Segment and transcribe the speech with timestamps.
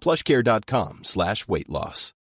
[0.00, 2.14] plushcare.com slash weight loss.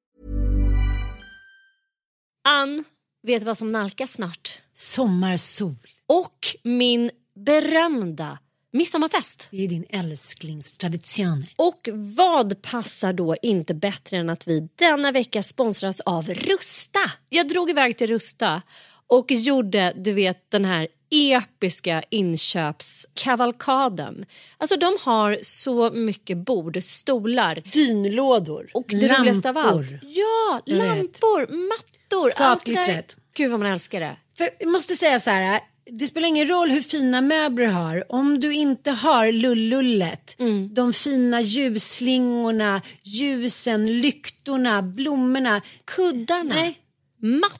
[2.48, 2.84] Ann,
[3.28, 4.62] vet du vad som nalkas snart?
[4.72, 5.76] Sommarsol.
[6.08, 8.38] Och min berömda
[8.72, 9.48] midsommarfest.
[9.52, 11.46] Det är din älsklingstradition.
[11.56, 17.00] Och vad passar då inte bättre än att vi denna vecka sponsras av Rusta?
[17.30, 18.62] Jag drog iväg till Rusta
[19.10, 24.26] och gjorde du vet den här episka inköpskavalkaden.
[24.58, 28.70] Alltså de har så mycket bord, stolar Dynlådor.
[28.74, 29.18] och det lampor.
[29.20, 29.92] roligaste av allt.
[30.02, 30.88] Ja, Jag vet.
[30.88, 32.32] lampor, mattor.
[32.38, 33.18] Allt rätt.
[33.36, 34.16] Gud vad man älskar det.
[34.38, 35.60] För jag måste säga så här.
[35.92, 38.12] Det spelar ingen roll hur fina möbler du har.
[38.12, 40.74] Om du inte har lullullet, Mm.
[40.74, 45.62] de fina ljusslingorna, ljusen, lyktorna, blommorna.
[45.86, 46.78] Kuddarna, Nej,
[47.20, 47.60] mattorna.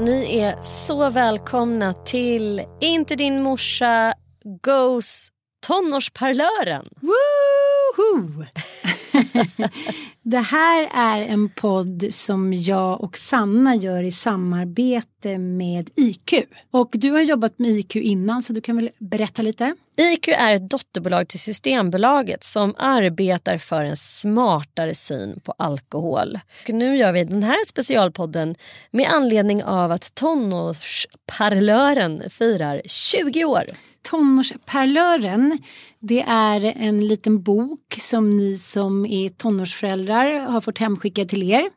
[0.00, 4.14] Ni är så välkomna till Inte din morsa
[4.62, 5.28] Goes
[5.60, 6.86] tonårsparlören.
[7.00, 8.44] Woohoo!
[10.22, 16.34] Det här är en podd som jag och Sanna gör i samarbete med IQ.
[16.70, 19.74] Och du har jobbat med IQ innan så du kan väl berätta lite?
[19.96, 26.38] IQ är ett dotterbolag till Systembolaget som arbetar för en smartare syn på alkohol.
[26.68, 28.54] Och nu gör vi den här specialpodden
[28.90, 33.64] med anledning av att tonårsparlören firar 20 år.
[34.02, 35.58] Tonårsparlören,
[36.00, 41.70] det är en liten bok som ni som är tonårsföräldrar har fått hemskickad till er.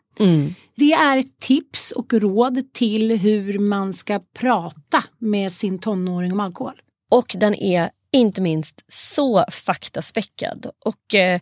[0.75, 6.81] Det är tips och råd till hur man ska prata med sin tonåring om alkohol.
[7.11, 10.65] Och den är inte minst så faktaspäckad.
[10.85, 11.39] Och eh,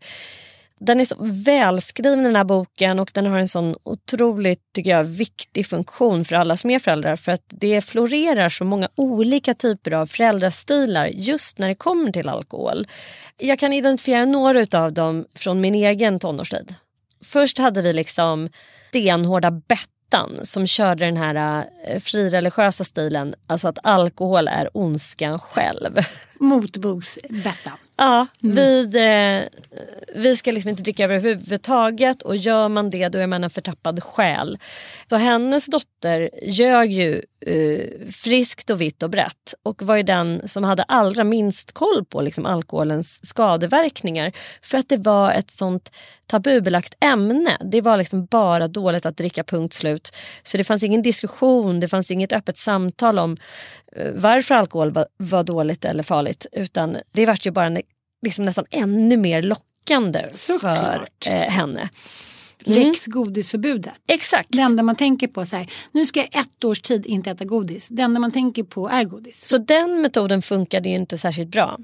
[0.79, 5.03] den är så välskriven den här boken och den har en sån otroligt tycker jag,
[5.03, 9.91] viktig funktion för alla som är föräldrar för att det florerar så många olika typer
[9.91, 12.87] av föräldrastilar just när det kommer till alkohol.
[13.37, 16.75] Jag kan identifiera några av dem från min egen tonårstid.
[17.23, 18.49] Först hade vi liksom
[18.89, 25.95] stenhårda Bettan som körde den här äh, frireligiösa stilen, alltså att alkohol är ondskan själv.
[26.39, 27.77] Motboksbettan.
[27.99, 29.41] Ja, vid, eh,
[30.15, 34.03] vi ska liksom inte dricka överhuvudtaget och gör man det då är man en förtappad
[34.03, 34.57] själ.
[35.09, 40.47] Så hennes dotter ljög ju eh, friskt och vitt och brett och var ju den
[40.47, 44.31] som hade allra minst koll på liksom, alkoholens skadeverkningar.
[44.61, 45.91] För att det var ett sånt
[46.27, 47.57] tabubelagt ämne.
[47.65, 50.11] Det var liksom bara dåligt att dricka punkt slut.
[50.43, 53.37] Så det fanns ingen diskussion, det fanns inget öppet samtal om
[53.95, 56.45] eh, varför alkohol var, var dåligt eller farligt.
[56.51, 57.81] Utan det vart ju bara en,
[58.25, 61.27] liksom nästan ännu mer lockande för Såklart.
[61.27, 61.57] eh,
[62.65, 62.79] henne.
[62.79, 63.93] Lex godisförbudet.
[64.07, 64.49] Exakt.
[64.51, 67.45] Det enda man tänker på så här, nu ska jag ett års tid inte äta
[67.45, 67.87] godis.
[67.87, 69.47] Det enda man tänker på är godis.
[69.47, 71.77] Så den metoden funkade ju inte särskilt bra.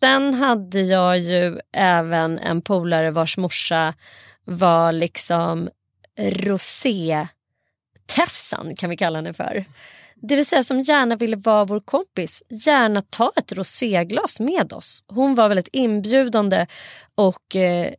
[0.00, 3.94] Sen hade jag ju även en polare vars morsa
[4.44, 5.68] var liksom
[6.18, 9.64] rosé-Tessan kan vi kalla henne för.
[10.22, 15.04] Det vill säga som gärna ville vara vår kompis, gärna ta ett roséglas med oss.
[15.06, 16.66] Hon var väldigt inbjudande
[17.14, 17.92] och eh,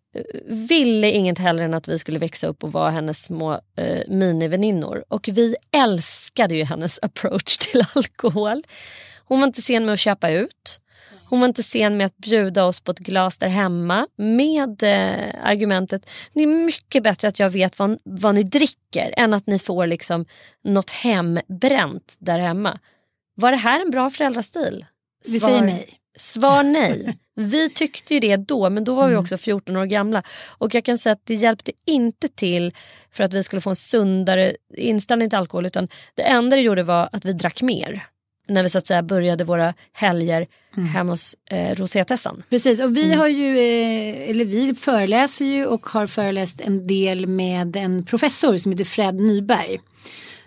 [0.47, 5.03] ville inget hellre än att vi skulle växa upp och vara hennes små eh, miniväninnor.
[5.07, 8.63] Och vi älskade ju hennes approach till alkohol.
[9.25, 10.79] Hon var inte sen med att köpa ut.
[11.31, 15.35] Hon var inte sen med att bjuda oss på ett glas där hemma med eh,
[15.43, 19.59] argumentet det är mycket bättre att jag vet vad, vad ni dricker än att ni
[19.59, 20.25] får liksom
[20.63, 22.79] något hembränt där hemma.
[23.35, 24.85] Var det här en bra föräldrastil?
[25.25, 25.89] Vi säger nej.
[26.17, 27.17] Svar nej.
[27.35, 29.23] Vi tyckte ju det då men då var vi mm.
[29.23, 30.23] också 14 år gamla.
[30.47, 32.73] Och jag kan säga att det hjälpte inte till
[33.11, 36.83] för att vi skulle få en sundare inställning till alkohol utan det enda det gjorde
[36.83, 38.10] var att vi drack mer
[38.47, 40.47] när vi så att säga började våra helger
[40.77, 40.89] mm.
[40.89, 42.43] hemma hos eh, Rosétessan.
[42.49, 43.19] Precis och vi mm.
[43.19, 48.57] har ju, eh, eller vi föreläser ju och har föreläst en del med en professor
[48.57, 49.79] som heter Fred Nyberg.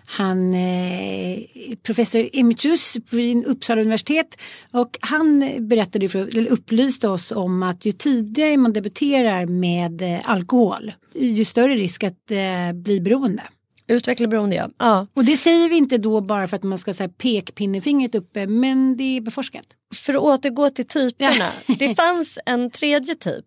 [0.07, 4.37] Han är eh, professor emeritus vid Uppsala universitet
[4.71, 10.19] och han berättade för, eller upplyste oss om att ju tidigare man debuterar med eh,
[10.23, 13.43] alkohol ju större risk att eh, bli beroende.
[13.87, 14.69] Utveckla beroende ja.
[14.77, 15.07] ja.
[15.13, 18.97] Och det säger vi inte då bara för att man ska säga pekpinnefingret uppe men
[18.97, 19.65] det är beforskat.
[19.95, 21.51] För att återgå till typerna.
[21.79, 23.45] det fanns en tredje typ.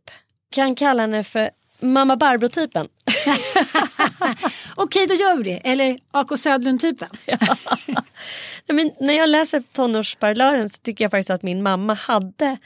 [0.50, 1.50] Kan kalla henne för
[1.81, 2.88] mamma Barbro-typen.
[4.75, 5.56] Okej då gör vi det.
[5.56, 7.08] Eller AK Södlund-typen.
[7.26, 7.56] ja.
[8.67, 12.56] Men när jag läser tonårsparlören så tycker jag faktiskt att min mamma hade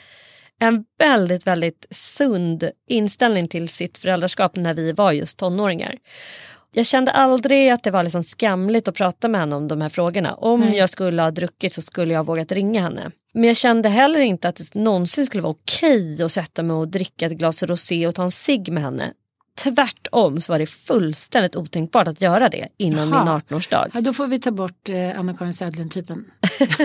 [0.58, 5.98] en väldigt, väldigt sund inställning till sitt föräldraskap när vi var just tonåringar.
[6.74, 9.88] Jag kände aldrig att det var liksom skamligt att prata med henne om de här
[9.88, 10.34] frågorna.
[10.34, 10.76] Om Nej.
[10.76, 13.10] jag skulle ha druckit så skulle jag ha vågat ringa henne.
[13.34, 16.88] Men jag kände heller inte att det någonsin skulle vara okej att sätta mig och
[16.88, 19.12] dricka ett glas rosé och ta en cigg med henne.
[19.54, 23.24] Tvärtom så var det fullständigt otänkbart att göra det innan Jaha.
[23.24, 23.90] min 18-årsdag.
[23.94, 26.24] Ja, då får vi ta bort eh, Anna-Karin Södlund-typen.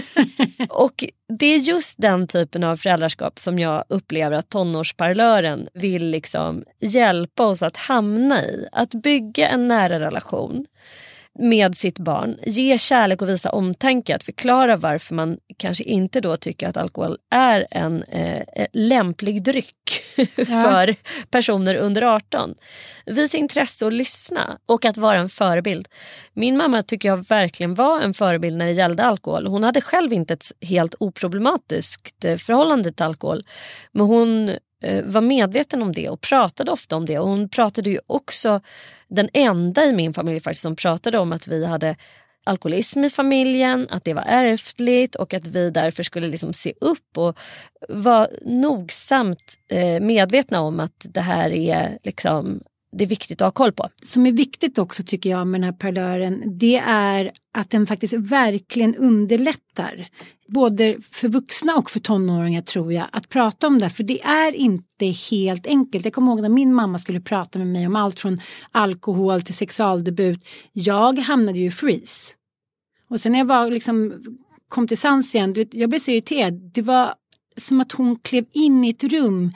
[0.69, 1.03] och
[1.39, 7.45] det är just den typen av föräldraskap som jag upplever att tonårsparlören vill liksom hjälpa
[7.45, 8.67] oss att hamna i.
[8.71, 10.65] Att bygga en nära relation
[11.39, 14.16] med sitt barn, ge kärlek och visa omtanke.
[14.16, 19.44] Att förklara varför man kanske inte då tycker att alkohol är en eh, eh lämplig
[19.44, 20.04] dryck
[20.36, 20.95] för
[21.30, 22.56] personer under 18.
[23.06, 25.88] Visa intresse och lyssna och att vara en förebild.
[26.34, 29.48] Min mamma tycker jag verkligen var en förebild när det gällde alkohol.
[29.48, 33.44] Hon hade själv inte ett helt oproblematiskt eh, förhållande till alkohol.
[33.92, 34.51] Men hon
[34.83, 37.19] Eh, var medveten om det och pratade ofta om det.
[37.19, 38.62] Och hon pratade ju också,
[39.07, 41.95] den enda i min familj faktiskt som pratade om att vi hade
[42.44, 47.18] alkoholism i familjen, att det var ärftligt och att vi därför skulle liksom se upp
[47.18, 47.38] och
[47.89, 52.62] vara nogsamt eh, medvetna om att det här är liksom
[52.92, 53.89] det är viktigt att ha koll på.
[54.01, 58.13] Som är viktigt också tycker jag med den här parlören det är att den faktiskt
[58.13, 60.07] verkligen underlättar
[60.48, 64.56] både för vuxna och för tonåringar tror jag att prata om det för det är
[64.56, 66.06] inte helt enkelt.
[66.06, 68.39] Jag kommer ihåg när min mamma skulle prata med mig om allt från
[68.72, 70.48] alkohol till sexualdebut.
[70.74, 72.34] Jag hamnade ju i freeze.
[73.10, 74.24] Och sen när jag var liksom
[74.69, 76.72] kom till sans igen, jag blev så irriterad.
[76.74, 77.13] Det var
[77.57, 79.51] som att hon klev in i ett rum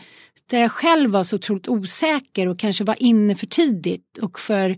[0.51, 4.69] där jag själv var så otroligt osäker och kanske var inne för tidigt och för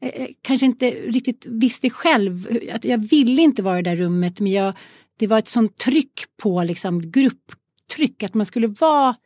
[0.00, 3.96] eh, eh kanske inte riktigt visste själv att jag ville inte vara i det där
[3.96, 4.74] rummet men jag,
[5.18, 9.16] det var ett sånt tryck på liksom grupptryck att man skulle vara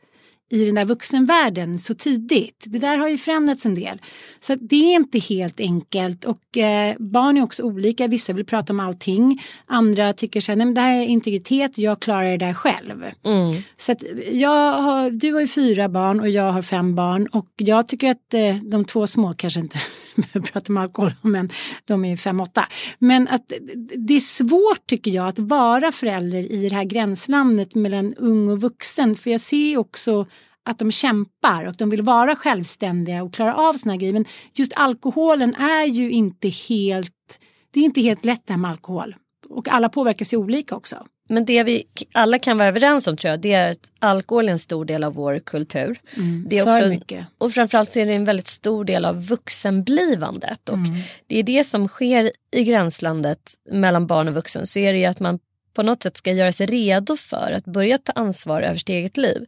[0.48, 2.64] i den där vuxenvärlden så tidigt.
[2.66, 4.00] Det där har ju förändrats en del.
[4.40, 8.06] Så det är inte helt enkelt och eh, barn är också olika.
[8.06, 9.42] Vissa vill prata om allting.
[9.66, 13.04] Andra tycker så här, nej men det här är integritet, jag klarar det där själv.
[13.24, 13.62] Mm.
[13.76, 17.48] Så att jag har, du har ju fyra barn och jag har fem barn och
[17.56, 19.78] jag tycker att eh, de två små kanske inte
[20.22, 21.50] behöver prata om alkohol men
[21.84, 22.68] de är ju fem, åtta.
[22.98, 23.52] Men att
[23.96, 28.60] det är svårt tycker jag att vara förälder i det här gränslandet mellan ung och
[28.60, 30.26] vuxen för jag ser också
[30.64, 34.12] att de kämpar och de vill vara självständiga och klara av sina grejer.
[34.12, 37.38] Men just alkoholen är ju inte helt,
[37.70, 39.16] det är inte helt lätt det här med alkohol.
[39.48, 41.06] Och alla påverkas ju olika också.
[41.28, 44.52] Men det vi alla kan vara överens om tror jag det är att alkohol är
[44.52, 46.00] en stor del av vår kultur.
[46.16, 47.26] Mm, det är för mycket.
[47.38, 50.68] Och framförallt så är det en väldigt stor del av vuxenblivandet.
[50.68, 50.94] Och mm.
[51.26, 54.66] Det är det som sker i gränslandet mellan barn och vuxen.
[54.66, 55.38] Så är det ju att man
[55.76, 59.16] på något sätt ska göra sig redo för att börja ta ansvar över sitt eget
[59.16, 59.46] liv.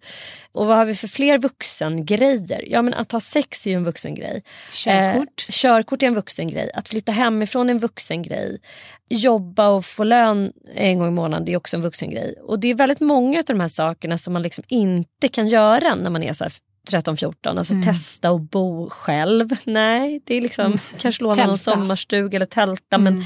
[0.52, 2.64] Och vad har vi för fler vuxengrejer?
[2.66, 4.42] Ja men att ha sex är ju en vuxengrej.
[4.72, 5.46] Körkort.
[5.48, 6.70] Eh, körkort är en vuxengrej.
[6.74, 8.58] Att flytta hemifrån är en vuxengrej.
[9.10, 12.34] Jobba och få lön en gång i månaden är också en vuxengrej.
[12.42, 15.94] Och det är väldigt många av de här sakerna som man liksom inte kan göra
[15.94, 16.44] när man är så
[16.90, 17.58] 13-14.
[17.58, 17.86] Alltså mm.
[17.86, 19.48] testa att bo själv.
[19.64, 20.78] Nej, det är liksom mm.
[20.98, 22.96] kanske låna någon sommarstuga eller tälta.
[22.96, 23.14] Mm.
[23.14, 23.24] Men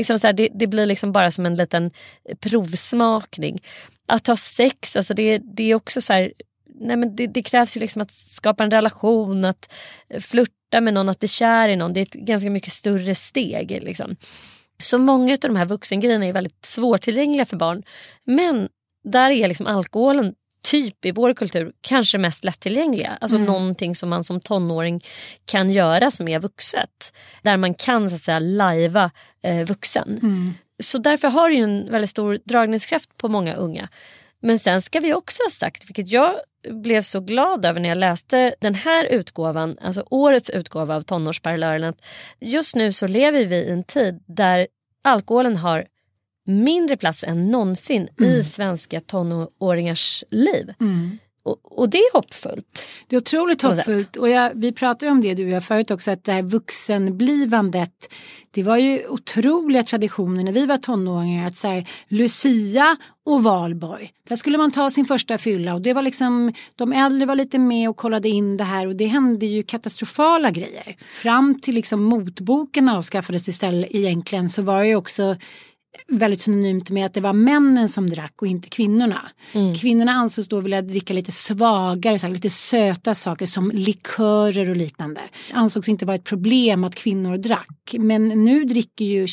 [0.00, 1.90] liksom så här, det, det, blir liksom bara som en liten
[2.40, 3.62] provsmakning.
[4.08, 6.32] Att ha sex, alltså det, det är också så här,
[6.80, 9.72] nej men det, det, krävs ju liksom att skapa en relation, att
[10.20, 11.92] flirta med någon, att bli kär i någon.
[11.92, 13.70] Det är ett ganska mycket större steg.
[13.82, 14.16] Liksom.
[14.82, 17.82] Så många av de här vuxengrejerna är väldigt svårtillgängliga för barn.
[18.24, 18.68] Men
[19.04, 23.18] där är liksom alkoholen typ i vår kultur kanske mest lättillgängliga.
[23.20, 23.46] Alltså mm.
[23.46, 25.04] någonting som man som tonåring
[25.44, 27.12] kan göra som är vuxet.
[27.42, 29.10] Där man kan så att säga lajva
[29.42, 30.18] eh, vuxen.
[30.22, 30.54] Mm.
[30.82, 33.88] Så därför har det ju en väldigt stor dragningskraft på många unga.
[34.42, 36.34] Men sen ska vi också ha sagt, vilket jag
[36.68, 41.84] blev så glad över när jag läste den här utgåvan, alltså årets utgåva av tonårsparlören,
[41.84, 42.02] att
[42.40, 44.66] just nu så lever vi i en tid där
[45.02, 45.86] alkoholen har
[46.50, 48.30] mindre plats än någonsin mm.
[48.30, 50.72] i svenska tonåringars liv.
[50.80, 51.18] Mm.
[51.42, 52.88] Och, och, det är hoppfullt.
[53.06, 56.10] Det är otroligt hoppfullt och jag, vi pratade om det du och jag förut också
[56.10, 58.12] att det här vuxenblivandet
[58.50, 64.10] det var ju otroliga traditioner när vi var tonåringar att så Lucia och valborg.
[64.28, 67.58] Där skulle man ta sin första fylla och det var liksom de äldre var lite
[67.58, 70.96] med och kollade in det här och det hände ju katastrofala grejer.
[71.10, 75.36] Fram till liksom motboken avskaffades istället egentligen så var det ju också
[76.08, 79.30] väldigt synonymt med att det var männen som drack och inte kvinnorna.
[79.52, 79.74] Mm.
[79.74, 85.20] Kvinnorna ansågs då vilja dricka lite svagare, så lite söta saker som likörer och liknande.
[85.52, 87.94] Ansågs inte vara ett problem att kvinnor drack.
[87.98, 89.26] Men nu dricker ju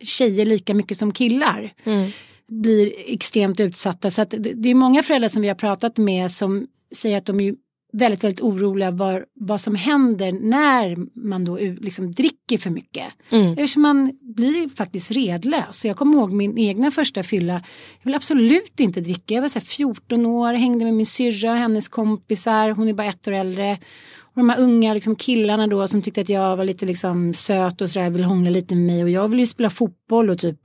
[0.00, 1.72] tjejer lika mycket som killar.
[1.84, 2.10] Mm.
[2.48, 4.10] Blir extremt utsatta.
[4.10, 7.56] Så att det är många föräldrar som vi har pratat med som säger att de
[7.98, 10.96] väldigt, väldigt oroliga var, vad som händer när
[11.28, 13.04] man då liksom dricker för mycket.
[13.30, 13.52] Mm.
[13.52, 15.84] Eftersom man blir faktiskt redlös.
[15.84, 17.52] jag kommer ihåg min egna första fylla.
[17.98, 19.34] Jag vill absolut inte dricka.
[19.34, 22.70] Jag var så 14 år, hängde med min syrra och hennes kompisar.
[22.70, 23.78] Hon är bara ett år äldre.
[24.18, 27.80] Och de här unga liksom, killarna då som tyckte att jag var lite liksom, söt
[27.80, 29.02] och sådär, ville hångla lite med mig.
[29.02, 30.58] Och jag ville ju spela fotboll och typ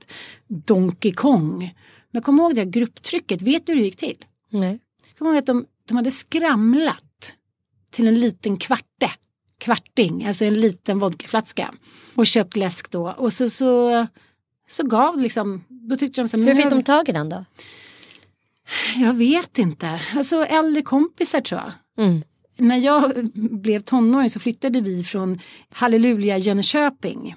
[0.48, 1.58] Donkey Kong.
[1.58, 1.70] Men
[2.10, 3.42] jag kommer ihåg det här grupptrycket.
[3.42, 4.24] Vet du hur det gick till?
[4.50, 4.78] Nej.
[5.08, 7.04] Jag kommer ihåg att de, de hade skramlat
[7.92, 9.10] till en liten kvarte.
[9.58, 11.74] Kvarting, alltså en liten vodkaflaska.
[12.14, 13.10] Och köpt läsk då.
[13.10, 14.06] Och så, så,
[14.68, 17.44] så gav liksom, då tyckte de så Hur fick de tag i den då?
[18.96, 20.00] Jag vet inte.
[20.16, 22.06] Alltså äldre kompisar tror jag.
[22.06, 22.22] Mm.
[22.56, 25.38] När jag blev tonåring så flyttade vi från
[25.70, 27.34] Halleluja Jönköping.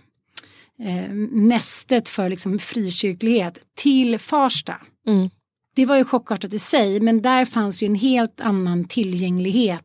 [0.80, 4.76] Eh, nästet för liksom frikyrklighet till Farsta.
[5.08, 5.30] Mm.
[5.76, 9.85] Det var ju chockartat i sig men där fanns ju en helt annan tillgänglighet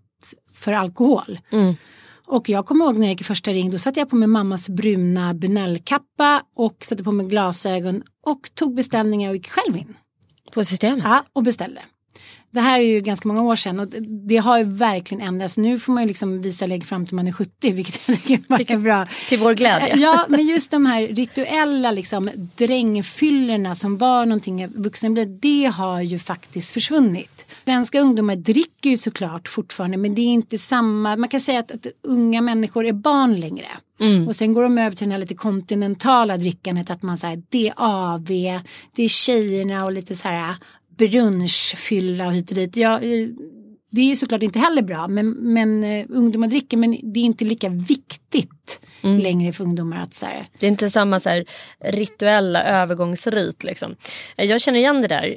[0.60, 1.38] för alkohol.
[1.52, 1.74] Mm.
[2.26, 4.28] Och jag kommer ihåg när jag gick i första ring, då satte jag på mig
[4.28, 9.96] mammas bruna Bunellkappa och satte på mig glasögon och tog beställningar och gick själv in.
[10.54, 11.04] På systemet?
[11.04, 11.80] Ja, och beställde.
[12.52, 13.88] Det här är ju ganska många år sedan och
[14.28, 15.56] det har ju verkligen ändrats.
[15.56, 18.74] Nu får man ju liksom visa lägg fram till man är 70 vilket jag tycker
[18.74, 19.06] är bra.
[19.28, 19.96] Till vår glädje.
[19.96, 26.18] Ja men just de här rituella liksom drängfyllorna som var någonting vuxenblivit det har ju
[26.18, 27.46] faktiskt försvunnit.
[27.64, 31.70] Svenska ungdomar dricker ju såklart fortfarande men det är inte samma, man kan säga att,
[31.70, 33.66] att unga människor är barn längre.
[34.00, 34.28] Mm.
[34.28, 37.68] Och sen går de över till det här lite kontinentala drickandet att man säger det
[37.68, 38.26] är AV,
[38.96, 40.56] det är tjejerna och lite så här
[41.00, 42.76] brunchfylla och hit och dit.
[42.76, 43.28] Ja, eh,
[43.92, 47.44] det är såklart inte heller bra men, men uh, ungdomar dricker men det är inte
[47.44, 49.18] lika viktigt mm.
[49.18, 50.46] längre för ungdomar att så här...
[50.60, 51.44] Det är inte samma så här,
[51.80, 53.96] rituella övergångsrit liksom.
[54.36, 55.36] Eh, jag känner igen det där.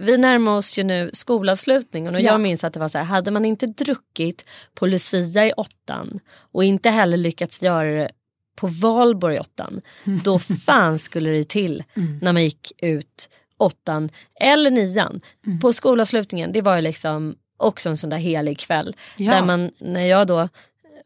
[0.00, 2.26] Vi närmar oss ju nu skolavslutningen och ja.
[2.26, 6.20] jag minns att det var så här, hade man inte druckit på Lucia i åttan
[6.52, 8.10] och inte heller lyckats göra det
[8.56, 9.80] på valborg i åttan,
[10.24, 12.18] då fan skulle det till mm.
[12.22, 13.28] när man gick ut
[13.58, 15.20] åttan eller nian.
[15.46, 15.60] Mm.
[15.60, 18.96] På skolavslutningen, det var ju liksom också en sån där helig kväll.
[19.16, 19.30] Ja.
[19.30, 20.48] Där man, när jag då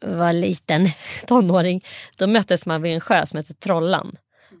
[0.01, 0.87] var liten
[1.27, 1.83] tonåring,
[2.17, 4.15] då möttes man vid en sjö som heter Trollan.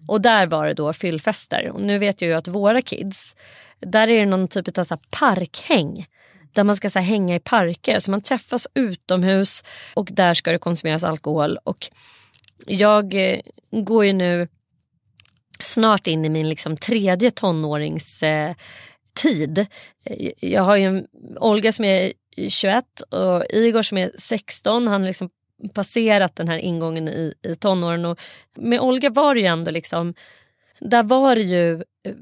[0.07, 1.69] Och där var det då fyllfester.
[1.69, 3.35] Och nu vet jag ju att våra kids,
[3.79, 6.05] där är det någon typ av så parkhäng.
[6.53, 7.99] Där man ska så hänga i parker.
[7.99, 11.57] Så man träffas utomhus och där ska det konsumeras alkohol.
[11.63, 11.89] Och
[12.65, 13.39] jag eh,
[13.71, 14.47] går ju nu
[15.59, 18.57] snart in i min liksom tredje tonåringstid.
[19.25, 19.65] Eh,
[20.05, 21.03] eh, jag har ju
[21.39, 22.13] Olga som är
[22.49, 24.87] 21 och Igor som är 16.
[24.87, 25.29] Han har liksom
[25.73, 28.05] passerat den här ingången i, i tonåren.
[28.05, 28.19] Och
[28.57, 30.13] med Olga var det ju ändå liksom
[30.79, 32.13] där var det ju eh,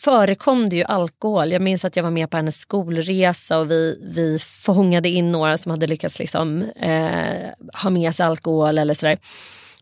[0.00, 1.52] förekom det ju alkohol.
[1.52, 5.58] Jag minns att jag var med på hennes skolresa och vi, vi fångade in några
[5.58, 7.50] som hade lyckats liksom, eh,
[7.82, 9.18] ha med sig alkohol eller sådär.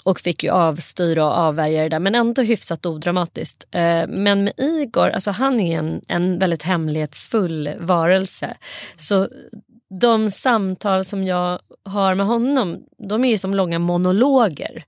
[0.04, 3.64] Och fick ju avstyra och avvärja det där men ändå hyfsat odramatiskt.
[3.70, 8.56] Eh, men med Igor, alltså han är en, en väldigt hemlighetsfull varelse.
[8.96, 9.28] Så
[10.00, 14.84] de samtal som jag har med honom de är ju som långa monologer.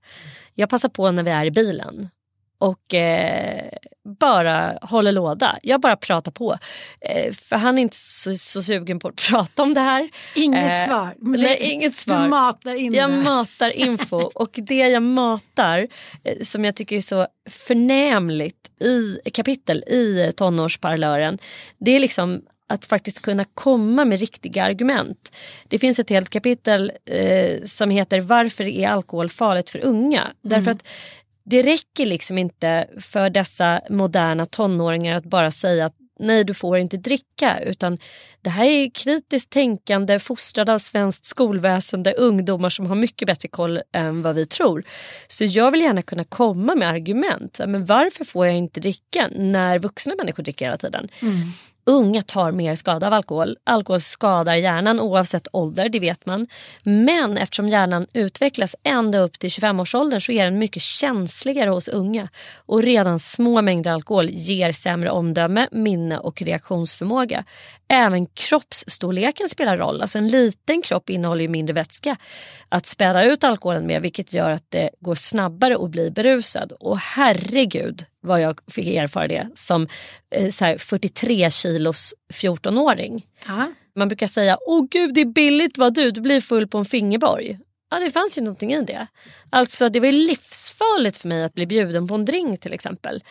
[0.55, 2.09] Jag passar på när vi är i bilen
[2.57, 3.71] och eh,
[4.07, 5.59] bara håller låda.
[5.63, 6.57] Jag bara pratar på.
[7.01, 10.09] Eh, för han är inte så, så, sugen på att prata om det här.
[10.35, 11.15] Inget eh, svar.
[11.17, 12.23] Men nej, inget svar.
[12.23, 13.15] Du matar in Jag det.
[13.15, 15.87] matar info och det jag matar
[16.23, 21.37] eh, som jag tycker är så förnämligt i kapitel i tonårsparlören.
[21.77, 25.31] Det är liksom att faktiskt kunna komma med riktiga argument.
[25.67, 30.21] Det finns ett helt kapitel eh, som heter Varför är alkohol farligt för unga?
[30.21, 30.33] Mm.
[30.41, 30.87] Därför att
[31.49, 36.77] det räcker liksom inte för dessa moderna tonåringar att bara säga att nej du får
[36.77, 37.97] inte dricka utan
[38.41, 43.81] det här är kritiskt tänkande, fostrade av svenskt skolväsende, ungdomar som har mycket bättre koll
[43.93, 44.83] än vad vi tror.
[45.27, 47.59] Så jag vill gärna kunna komma med argument.
[47.67, 51.07] Men varför får jag inte dricka när vuxna människor dricker hela tiden?
[51.21, 51.41] Mm.
[51.89, 53.57] Unga tar mer skada av alkohol.
[53.63, 56.47] Alkohol skadar hjärnan oavsett ålder, det vet man.
[56.83, 62.27] Men eftersom hjärnan utvecklas ända upp till 25-årsåldern så är den mycket känsligare hos unga.
[62.55, 67.43] Och redan små mängder alkohol ger sämre omdöme, minne och reaktionsförmåga.
[67.89, 70.01] Även kroppsstorleken spelar roll.
[70.01, 72.17] Alltså en liten kropp innehåller ju mindre vätska
[72.69, 76.71] att späda ut alkoholen med vilket gör att det går snabbare att bli berusad.
[76.71, 79.87] Och herregud vad jag fick erfara det som
[80.31, 83.25] eh, så här, 43 kilos 14-åring.
[83.95, 86.85] Man brukar säga, åh gud det är billigt vad du, du blir full på en
[86.85, 87.59] fingerborg.
[87.89, 89.07] Ja det fanns ju någonting i det.
[89.49, 93.23] Alltså det var livsfarligt för mig att bli bjuden på en drink till exempel.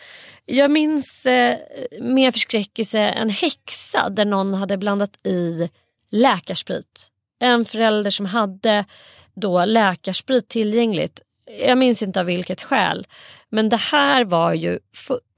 [0.45, 1.57] Jag minns eh,
[2.01, 5.69] med förskräckelse en häxa där någon hade blandat i
[6.11, 7.11] läkarsprit.
[7.39, 8.85] En förälder som hade
[9.35, 11.21] då läkarsprit tillgängligt.
[11.59, 13.07] Jag minns inte av vilket skäl.
[13.49, 14.79] Men det här var ju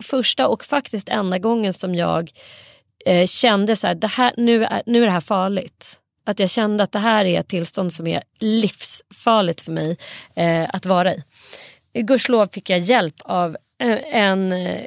[0.03, 2.31] första och faktiskt enda gången som jag
[3.05, 5.99] eh, kände så här, det här, nu, är, nu är det här farligt.
[6.29, 9.97] Att jag kände att det här är ett tillstånd som är livsfarligt för mig
[10.35, 11.23] eh, att vara i.
[11.93, 14.81] Gudskelov fick jag hjälp av eh, en eh,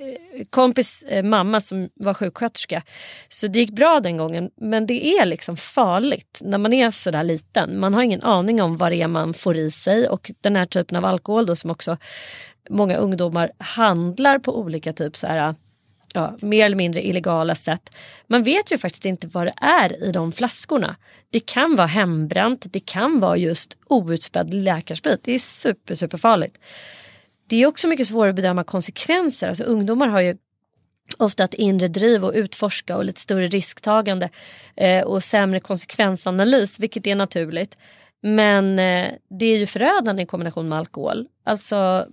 [0.50, 2.82] kompis eh, mamma som var sjuksköterska.
[3.28, 4.50] Så det gick bra den gången.
[4.56, 7.80] Men det är liksom farligt när man är sådär liten.
[7.80, 10.66] Man har ingen aning om vad det är man får i sig och den här
[10.66, 11.96] typen av alkohol då som också
[12.70, 15.54] många ungdomar handlar på olika typ så här
[16.12, 17.94] ja, mer eller mindre illegala sätt.
[18.26, 20.96] Man vet ju faktiskt inte vad det är i de flaskorna.
[21.30, 25.20] Det kan vara hembränt, det kan vara just outspädd läkarsprit.
[25.22, 26.58] Det är super, super farligt.
[27.46, 29.48] Det är också mycket svårare att bedöma konsekvenser.
[29.48, 30.36] Alltså, ungdomar har ju
[31.18, 34.28] ofta ett inre driv att utforska och lite större risktagande
[34.76, 37.76] eh, och sämre konsekvensanalys, vilket är naturligt.
[38.22, 41.26] Men eh, det är ju förödande i kombination med alkohol.
[41.44, 42.06] Alltså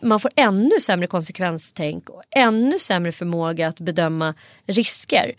[0.00, 4.34] man får ännu sämre konsekvenstänk och ännu sämre förmåga att bedöma
[4.66, 5.34] risker.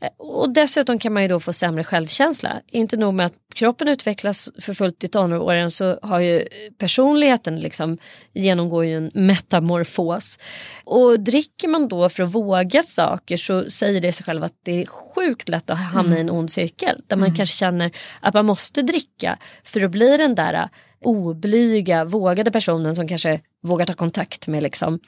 [0.00, 2.60] Eh, och dessutom kan man ju då få sämre självkänsla.
[2.66, 6.44] Inte nog med att kroppen utvecklas för fullt i tonåren så har ju
[6.78, 7.98] personligheten liksom
[8.32, 10.38] genomgår ju en metamorfos.
[10.84, 14.82] Och dricker man då för att våga saker så säger det sig själv att det
[14.82, 16.18] är sjukt lätt att hamna mm.
[16.18, 17.02] i en ond cirkel.
[17.06, 17.36] Där man mm.
[17.36, 17.90] kanske känner
[18.20, 20.68] att man måste dricka för att bli den där
[21.00, 24.98] oblyga, vågade personen som kanske vågar ta kontakt med liksom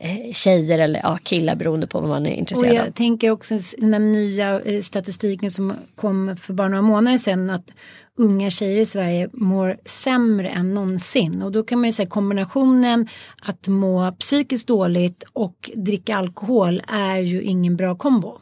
[0.00, 2.80] eh, tjejer eller ja, killar beroende på vad man är intresserad av.
[2.80, 7.50] Och jag tänker också den nya eh, statistiken som kom för bara några månader sedan
[7.50, 7.70] att
[8.16, 13.08] unga tjejer i Sverige mår sämre än någonsin och då kan man ju säga kombinationen
[13.42, 18.38] att må psykiskt dåligt och dricka alkohol är ju ingen bra kombo.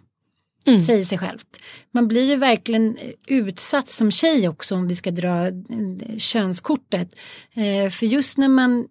[0.66, 0.80] Mm.
[0.80, 1.46] Säger sig självt.
[1.94, 5.52] Man blir ju verkligen utsatt som tjej också om vi ska dra eh,
[6.18, 7.16] könskortet.
[7.54, 8.86] Eh, för just när man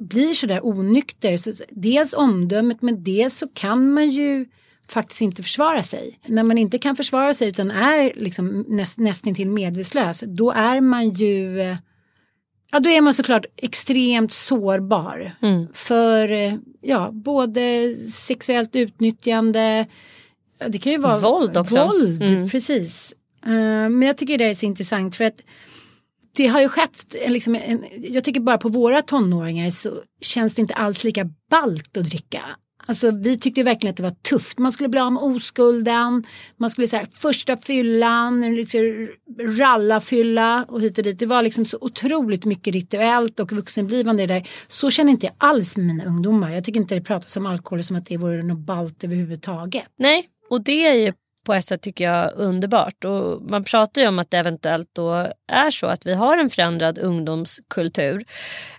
[0.00, 4.46] blir sådär onykter, så dels omdömet men dels så kan man ju
[4.88, 6.20] faktiskt inte försvara sig.
[6.26, 11.10] När man inte kan försvara sig utan är liksom näst, nästintill medvetslös då är man
[11.10, 11.60] ju
[12.72, 15.66] Ja då är man såklart extremt sårbar mm.
[15.74, 19.86] för ja, både sexuellt utnyttjande,
[20.68, 21.86] det kan ju vara våld också.
[21.86, 22.48] Våld, mm.
[22.48, 23.14] precis.
[23.46, 25.42] Uh, men jag tycker det är så intressant för att
[26.32, 29.90] det har ju skett, liksom en, jag tycker bara på våra tonåringar så
[30.20, 32.42] känns det inte alls lika balt att dricka.
[32.86, 34.58] Alltså vi tyckte verkligen att det var tufft.
[34.58, 36.24] Man skulle bli av med oskulden.
[36.56, 39.08] Man skulle säga första fyllan, liksom,
[39.40, 41.18] rallafylla och hit och dit.
[41.18, 44.48] Det var liksom så otroligt mycket rituellt och vuxenblivande där.
[44.68, 46.50] Så känner inte jag alls med mina ungdomar.
[46.50, 49.84] Jag tycker inte det pratas om alkohol som att det vore något ballt överhuvudtaget.
[49.98, 51.12] Nej, och det är ju
[51.44, 53.04] på ett sätt tycker jag underbart.
[53.04, 56.50] Och man pratar ju om att det eventuellt då är så att vi har en
[56.50, 58.24] förändrad ungdomskultur.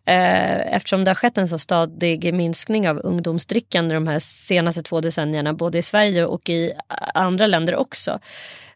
[0.05, 5.01] Eh, eftersom det har skett en så stadig minskning av ungdomsdrickande de här senaste två
[5.01, 6.73] decennierna både i Sverige och i
[7.13, 8.19] andra länder också.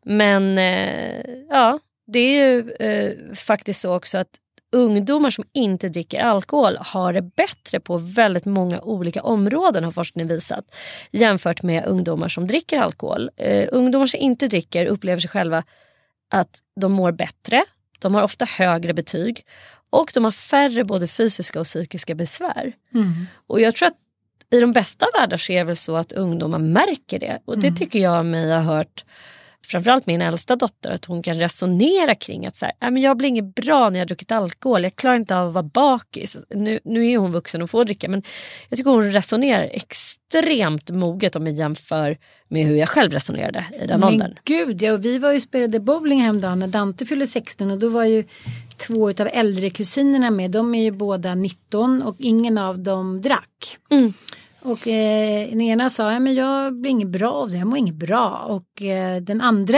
[0.03, 4.39] Men eh, ja, det är ju eh, faktiskt så också att
[4.75, 10.27] ungdomar som inte dricker alkohol har det bättre på väldigt många olika områden har forskning
[10.27, 10.75] visat.
[11.11, 13.29] Jämfört med ungdomar som dricker alkohol.
[13.47, 15.63] Uh, ungdomar som inte dricker upplever sig själva
[16.31, 17.63] att de mår bättre.
[17.99, 19.45] De har ofta högre betyg
[19.89, 22.73] och de har färre både fysiska och psykiska besvär.
[22.93, 23.27] Mm.
[23.47, 23.97] Och jag tror att
[24.51, 27.39] i de bästa världar så är det väl så att ungdomar märker det.
[27.45, 27.75] Och det mm.
[27.75, 29.05] tycker jag mig ha hört
[29.65, 33.29] framförallt min äldsta dotter, att hon kan resonera kring att så här, men jag blir
[33.29, 36.37] inget bra när jag druckit alkohol, jag klarar inte av att vara bakis.
[36.49, 38.23] Nu, nu är hon vuxen och får dricka men
[38.69, 43.87] jag tycker hon resonerar extremt moget om jag jämför med hur jag själv resonerade i
[43.87, 44.35] den men åldern.
[44.43, 47.89] Gud ja, och vi var ju spelade bowling häromdagen när Dante fyllde 16 och då
[47.89, 48.23] var ju
[48.77, 50.51] två av äldre kusinerna med.
[50.51, 53.77] De är ju båda 19 och ingen av dem drack.
[53.89, 54.13] Mm.
[54.65, 57.77] Och eh, den ena sa, ja, men jag blir inget bra av det, jag mår
[57.77, 58.29] inget bra.
[58.29, 59.77] Och eh, den andra,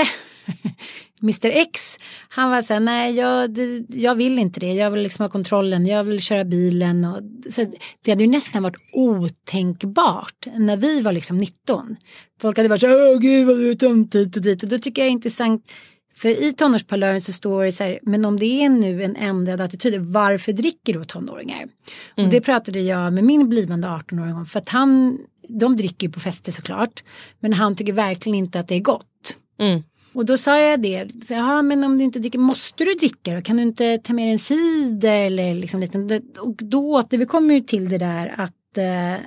[1.21, 1.97] Mr X,
[2.30, 5.30] han var så här, nej jag, det, jag vill inte det, jag vill liksom ha
[5.30, 7.06] kontrollen, jag vill köra bilen.
[7.06, 7.21] Och,
[7.54, 7.65] så
[8.02, 11.95] det hade ju nästan varit otänkbart när vi var liksom 19.
[12.41, 14.63] Folk hade varit så här, åh gud vad du är töntigt och dit.
[14.63, 15.71] Och då tycker jag det är intressant
[16.17, 19.62] för i tonårsparlören så står det så här, men om det är nu en ändrad
[19.62, 21.58] attityd, varför dricker då tonåringar?
[21.58, 21.71] Mm.
[22.15, 26.13] Och det pratade jag med min blivande 18-åring om, för att han, de dricker ju
[26.13, 27.03] på fester såklart,
[27.39, 29.38] men han tycker verkligen inte att det är gott.
[29.60, 29.84] Mm.
[30.13, 33.41] Och då sa jag det, ja men om du inte dricker, måste du dricka då?
[33.41, 37.89] Kan du inte ta med en cider eller liksom lite, och då återkommer vi till
[37.89, 39.23] det där att eh,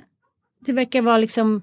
[0.65, 1.61] det verkar vara liksom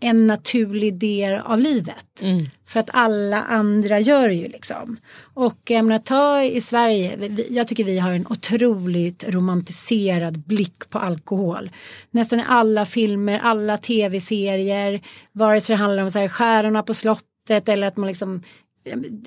[0.00, 2.22] en naturlig del av livet.
[2.22, 2.44] Mm.
[2.66, 4.96] För att alla andra gör ju liksom.
[5.34, 10.98] Och jag menar, ta i Sverige, jag tycker vi har en otroligt romantiserad blick på
[10.98, 11.70] alkohol.
[12.10, 15.00] Nästan i alla filmer, alla tv-serier,
[15.32, 18.42] vare sig det handlar om så här, Stjärnorna på slottet eller att man liksom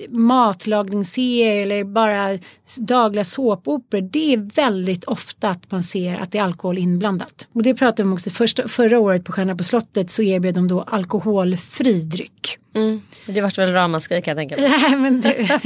[0.09, 2.39] matlagningsserier eller bara
[2.77, 4.01] dagliga såpoperor.
[4.01, 7.47] Det är väldigt ofta att man ser att det är alkohol inblandat.
[7.53, 10.67] Och det pratade vi också första, förra året på Stjärna på slottet så erbjöd de
[10.67, 12.57] då alkoholfri dryck.
[12.75, 13.01] Mm.
[13.25, 14.69] Det vart väl ramaskri kan jag tänka mig.
[14.69, 15.59] Nej, men det,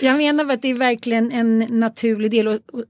[0.00, 2.84] jag menar att det är verkligen en naturlig del och, och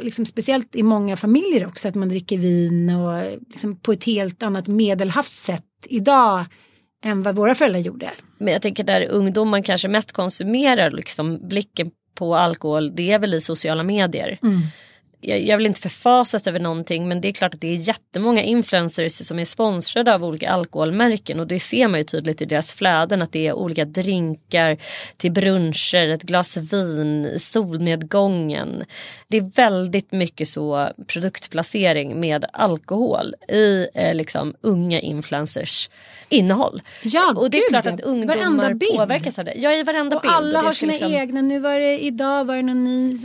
[0.00, 4.42] liksom, speciellt i många familjer också att man dricker vin och liksom, på ett helt
[4.42, 6.44] annat medelhavs sätt idag
[7.02, 8.10] än vad våra föräldrar gjorde.
[8.38, 13.34] Men jag tänker där ungdomar kanske mest konsumerar liksom blicken på alkohol det är väl
[13.34, 14.38] i sociala medier.
[14.42, 14.62] Mm
[15.24, 18.42] jag, jag vill inte förfasas över någonting men det är klart att det är jättemånga
[18.42, 22.74] influencers som är sponsrade av olika alkoholmärken och det ser man ju tydligt i deras
[22.74, 24.76] flöden att det är olika drinkar
[25.16, 28.84] till bruncher, ett glas vin, solnedgången.
[29.28, 35.90] Det är väldigt mycket så produktplacering med alkohol i eh, liksom unga influencers
[36.28, 36.82] innehåll.
[37.02, 39.54] Ja, och det är gud, klart att ungdomar påverkas av det.
[39.56, 40.34] Ja, i varenda och bild.
[40.34, 41.12] Alla har sina liksom...
[41.12, 41.42] egna.
[41.42, 43.16] Nu var det idag var det någon ny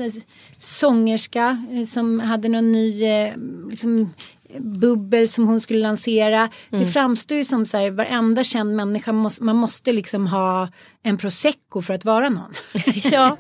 [0.58, 3.34] sångerska eh, som hade någon ny eh,
[3.70, 4.14] liksom,
[4.60, 6.50] bubbel som hon skulle lansera.
[6.70, 6.86] Mm.
[6.86, 10.70] Det framstår ju som så här varenda känd människa måste, man måste liksom ha
[11.04, 12.54] en prosecco för att vara någon.
[13.12, 13.38] ja.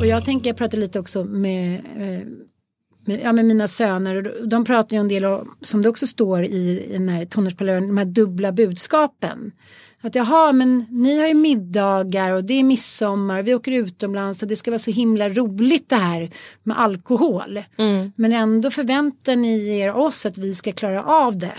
[0.00, 2.43] Och jag tänker, jag pratar lite också med, eh, med,
[3.04, 6.44] ja, med mina söner och de pratar ju en del om, som det också står
[6.44, 9.52] i, i den här tonårsparlören, de här dubbla budskapen.
[10.00, 14.48] Att jaha, men ni har ju middagar och det är midsommar, vi åker utomlands och
[14.48, 16.30] det ska vara så himla roligt det här
[16.62, 17.62] med alkohol.
[17.78, 18.12] Mm.
[18.16, 21.54] Men ändå förväntar ni er oss att vi ska klara av det.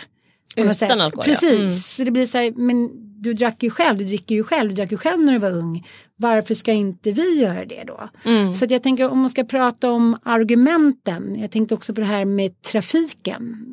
[0.56, 1.26] Utan alkohol?
[1.26, 1.58] Precis, ja.
[1.58, 1.70] mm.
[1.70, 2.90] så det blir så här, men
[3.22, 5.52] du drack ju själv, du dricker ju själv, du drack ju själv när du var
[5.52, 5.88] ung.
[6.16, 8.10] Varför ska inte vi göra det då?
[8.24, 8.56] Mm.
[8.56, 12.26] Så jag tänker om man ska prata om argumenten, jag tänkte också på det här
[12.26, 13.66] med trafiken.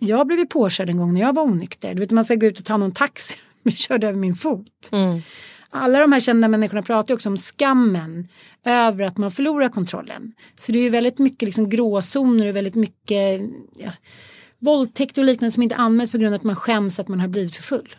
[0.00, 1.94] Jag blev påkörd en gång när jag var onykter.
[1.94, 3.34] Du vet man ska gå ut och ta någon taxi
[3.74, 4.88] körde över min fot.
[4.92, 5.20] Mm.
[5.70, 8.28] Alla de här kända människorna pratar också om skammen
[8.64, 10.32] över att man förlorar kontrollen.
[10.58, 13.40] Så det är ju väldigt mycket liksom gråzoner och väldigt mycket
[13.76, 13.92] ja,
[14.60, 17.28] våldtäkt och liknande som inte anmäls på grund av att man skäms att man har
[17.28, 17.96] blivit för full.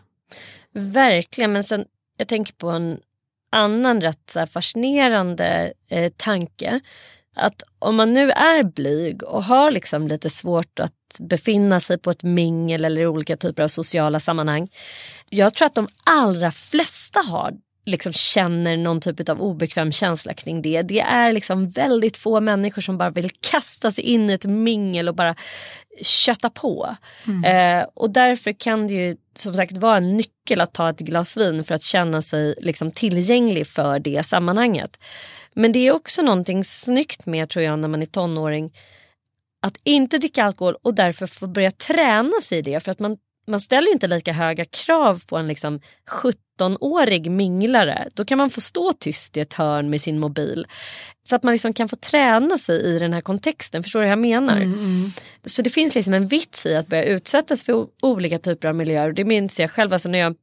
[0.73, 1.85] Verkligen, men sen
[2.17, 2.99] jag tänker på en
[3.51, 6.79] annan rätt så fascinerande eh, tanke
[7.35, 12.11] att om man nu är blyg och har liksom lite svårt att befinna sig på
[12.11, 14.69] ett mingel eller olika typer av sociala sammanhang.
[15.29, 17.53] Jag tror att de allra flesta har
[17.85, 20.81] liksom känner någon typ av obekväm känsla kring det.
[20.81, 25.07] Det är liksom väldigt få människor som bara vill kasta sig in i ett mingel
[25.07, 25.35] och bara
[26.01, 26.95] kötta på.
[27.27, 27.43] Mm.
[27.43, 31.37] Eh, och därför kan det ju som sagt vara en nyckel att ta ett glas
[31.37, 34.99] vin för att känna sig liksom tillgänglig för det sammanhanget.
[35.53, 38.71] Men det är också någonting snyggt med tror jag när man är tonåring
[39.61, 42.79] att inte dricka alkohol och därför få börja träna sig i det.
[42.79, 45.81] För att man, man ställer inte lika höga krav på en liksom
[46.59, 48.07] 17-årig minglare.
[48.13, 50.67] Då kan man få stå tyst i ett hörn med sin mobil.
[51.23, 53.83] Så att man liksom kan få träna sig i den här kontexten.
[53.83, 54.55] Förstår du vad jag menar?
[54.55, 55.09] Mm, mm.
[55.45, 59.11] Så det finns liksom en vits i att börja utsättas för olika typer av miljöer.
[59.11, 60.35] Det minns jag själv alltså när jag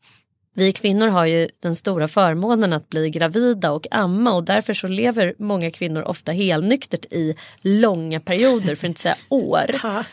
[0.58, 4.88] vi kvinnor har ju den stora förmånen att bli gravida och amma och därför så
[4.88, 9.66] lever många kvinnor ofta helnyktert i långa perioder, för att inte säga år.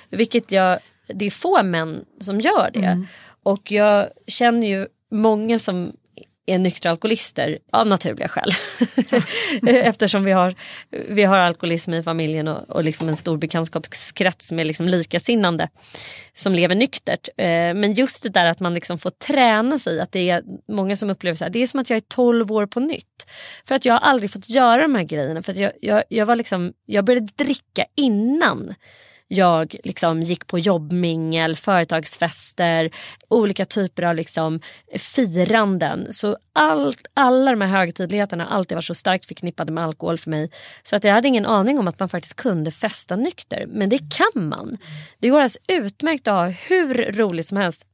[0.10, 2.80] Vilket jag, det är få män som gör det.
[2.80, 3.08] Mm.
[3.44, 5.94] Och jag känner ju många som
[6.46, 8.50] är nyktra alkoholister av naturliga skäl.
[9.68, 10.56] Eftersom vi har,
[10.90, 15.70] vi har alkoholism i familjen och, och liksom en stor bekantskapskrets med liksom likasinnande
[16.34, 17.30] som lever nyktert.
[17.38, 20.96] Eh, men just det där att man liksom får träna sig, att det är många
[20.96, 23.28] som upplever så här, det är som att jag är 12 år på nytt.
[23.66, 25.42] För att jag har aldrig fått göra de här grejerna.
[25.42, 28.76] För att jag, jag, jag, var liksom, jag började dricka innan
[29.34, 32.92] jag liksom gick på jobbmingel, företagsfester,
[33.30, 34.60] olika typer av liksom
[34.98, 36.14] firanden.
[36.14, 40.30] Så allt, alla de här högtidligheterna har alltid varit så starkt förknippade med alkohol för
[40.30, 40.52] mig.
[40.84, 43.66] Så att jag hade ingen aning om att man faktiskt kunde festa nykter.
[43.68, 44.78] Men det kan man.
[45.20, 47.88] Det går alltså utmärkt att ha hur roligt som helst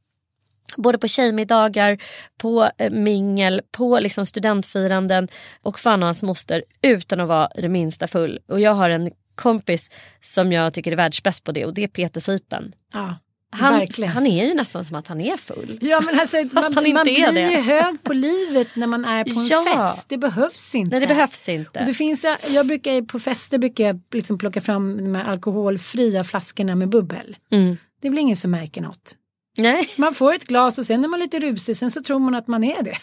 [0.76, 1.98] Både på tjejmiddagar,
[2.38, 5.28] på eh, mingel, på liksom studentfiranden
[5.62, 8.38] och fan och hans moster utan att vara det minsta full.
[8.48, 11.88] Och jag har en kompis som jag tycker är världsbäst på det och det är
[11.88, 12.72] Peter Sipen.
[12.92, 13.18] Ja.
[13.52, 14.12] Han, Verkligen.
[14.12, 15.78] han är ju nästan som att han är full.
[15.82, 17.50] Ja, men alltså, man, han man är blir det.
[17.50, 19.92] ju hög på livet när man är på en Ja.
[19.92, 20.08] fest.
[20.08, 20.90] Det behövs inte.
[20.90, 21.80] Nej det behövs inte.
[21.80, 26.24] Och det finns, jag brukar, på fester brukar jag liksom plocka fram de här alkoholfria
[26.24, 27.36] flaskorna med bubbel.
[27.52, 27.76] Mm.
[28.02, 29.14] Det blir ingen som märker något.
[29.58, 32.34] Nej Man får ett glas och sen är man lite rusig, sen så tror man
[32.34, 32.96] att man är det.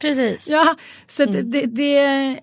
[0.00, 0.48] precis.
[0.48, 1.50] Ja, så Mm.
[1.50, 2.40] det, det,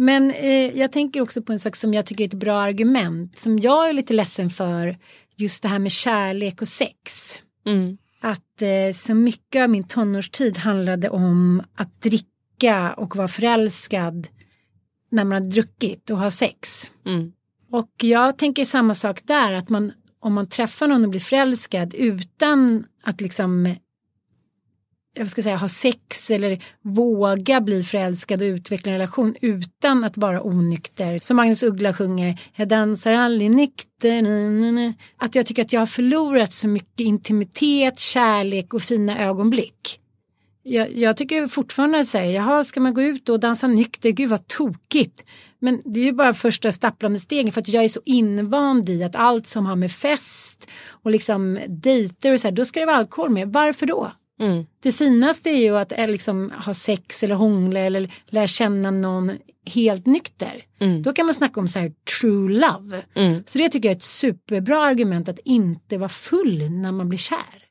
[0.00, 3.38] men eh, jag tänker också på en sak som jag tycker är ett bra argument
[3.38, 4.96] som jag är lite ledsen för.
[5.36, 7.34] Just det här med kärlek och sex.
[7.66, 7.98] Mm.
[8.20, 14.28] Att eh, så mycket av min tonårstid handlade om att dricka och vara förälskad
[15.10, 16.90] när man har druckit och har sex.
[17.06, 17.32] Mm.
[17.70, 21.94] Och jag tänker samma sak där, att man om man träffar någon och blir förälskad
[21.94, 23.74] utan att liksom
[25.18, 30.16] jag ska säga ha sex eller våga bli förälskad och utveckla en relation utan att
[30.16, 31.18] vara onykter.
[31.18, 34.22] Som Magnus Uggla sjunger, jag dansar aldrig nykter.
[34.22, 34.94] na, na, na.
[35.16, 40.00] Att jag tycker att jag har förlorat så mycket intimitet, kärlek och fina ögonblick.
[40.62, 44.10] Jag, jag tycker fortfarande så här, jaha, ska man gå ut och dansa nykter?
[44.10, 45.24] Gud vad tokigt.
[45.58, 49.04] Men det är ju bara första stapplande stegen för att jag är så invand i
[49.04, 52.86] att allt som har med fest och liksom dejter och så här, då ska det
[52.86, 53.52] vara alkohol med.
[53.52, 54.12] Varför då?
[54.40, 54.66] Mm.
[54.82, 59.38] Det finaste är ju att eh, liksom, ha sex eller hångla eller lära känna någon
[59.66, 60.62] helt nykter.
[60.80, 61.02] Mm.
[61.02, 63.02] Då kan man snacka om så här true love.
[63.14, 63.44] Mm.
[63.46, 67.18] Så det tycker jag är ett superbra argument att inte vara full när man blir
[67.18, 67.64] kär.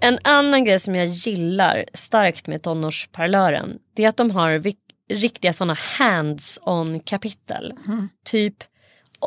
[0.00, 4.62] En annan grej som jag gillar starkt med tonårsparlören det är att de har
[5.08, 7.72] riktiga sådana hands-on kapitel.
[7.86, 8.08] Mm.
[8.24, 8.54] Typ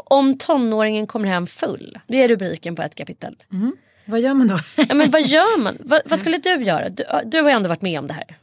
[0.06, 2.00] om tonåringen kommer hem full.
[2.08, 3.36] Det är rubriken på ett kapitel.
[4.10, 4.60] Vad gör man då?
[4.76, 5.78] Ja, men vad gör man?
[5.84, 6.90] vad, vad skulle du göra?
[6.90, 8.38] Du, du har ju ändå varit med om det här.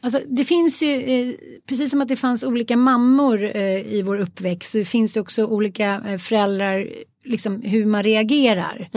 [0.00, 1.34] Alltså, det finns ju, eh,
[1.66, 5.44] precis som att det fanns olika mammor eh, i vår uppväxt så finns det också
[5.44, 6.88] olika eh, föräldrar,
[7.24, 8.88] liksom hur man reagerar.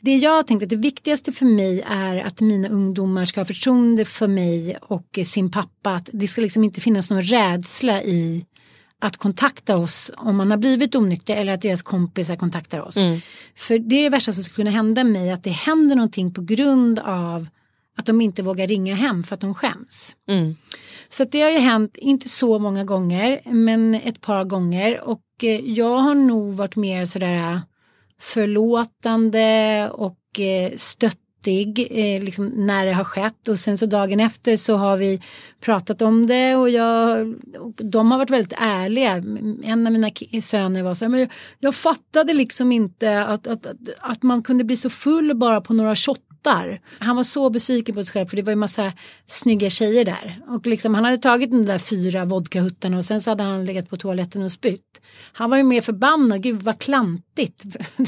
[0.00, 4.04] Det jag tänkte att det viktigaste för mig är att mina ungdomar ska ha förtroende
[4.04, 5.90] för mig och eh, sin pappa.
[5.90, 8.44] Att det ska liksom inte finnas någon rädsla i
[9.00, 12.96] att kontakta oss om man har blivit onykter eller att deras kompisar kontaktar oss.
[13.56, 16.40] För det är det värsta som skulle kunna hända mig att det händer någonting på
[16.40, 17.46] grund av
[17.98, 20.16] att de inte vågar ringa hem för att de skäms.
[20.28, 20.56] Mm.
[21.08, 25.00] Så det har ju hänt, inte så många gånger, men ett par gånger.
[25.00, 27.60] Och eh, jag har nog varit mer sådär eh,
[28.20, 30.76] förlåtande och eh,
[31.38, 33.48] stöttig eh, liksom när det har skett.
[33.48, 35.20] Och sen så dagen efter så har vi
[35.60, 39.12] pratat om det och, jag, och de har varit väldigt ärliga.
[39.62, 40.10] En av mina
[40.42, 44.42] söner var så här, men jag, jag fattade liksom inte att, att, att, att man
[44.42, 46.80] kunde bli så full bara på några shottar hattar.
[46.98, 48.92] Han var så besviken på sig själv för det var ju massa
[49.26, 50.40] snygga tjejer där.
[50.48, 53.90] Och liksom, han hade tagit de där fyra vodkahuttarna och sen så hade han legat
[53.90, 55.00] på toaletten och spytt.
[55.32, 57.64] Han var ju mer förbannad, gud vad klantigt.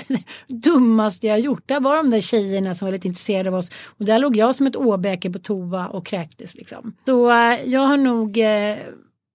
[0.47, 1.69] Dummaste jag gjort.
[1.69, 3.71] Där var de där tjejerna som var lite intresserade av oss.
[3.99, 6.95] Och där låg jag som ett åbäke på toa och kräktes liksom.
[7.07, 8.77] Så eh, jag har nog eh,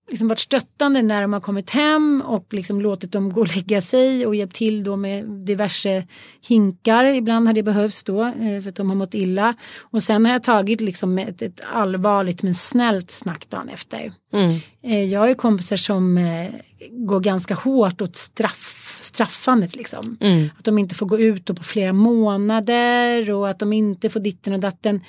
[0.10, 3.82] liksom varit stöttande när de har kommit hem och liksom låtit dem gå och lägga
[3.82, 6.08] sig och hjälpt till då med diverse
[6.42, 7.06] hinkar.
[7.06, 9.56] Ibland har det behövts då eh, för att de har mått illa.
[9.82, 14.14] Och sen har jag tagit liksom ett, ett allvarligt men snällt snack dagen efter.
[14.34, 14.60] Mm.
[14.84, 16.52] Eh, jag har ju kompisar som eh,
[16.92, 20.18] går ganska hårt åt straff, straffandet liksom.
[20.22, 20.50] Mm.
[20.58, 24.54] Att de inte får gå ut på flera månader och att de inte får ditten
[24.54, 25.02] och datten.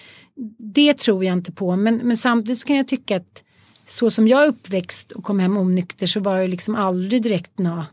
[0.58, 3.42] Det tror jag inte på men, men samtidigt kan jag tycka att
[3.86, 7.58] så som jag är uppväxt och kom hem onykter så var det liksom aldrig direkt
[7.58, 7.84] nå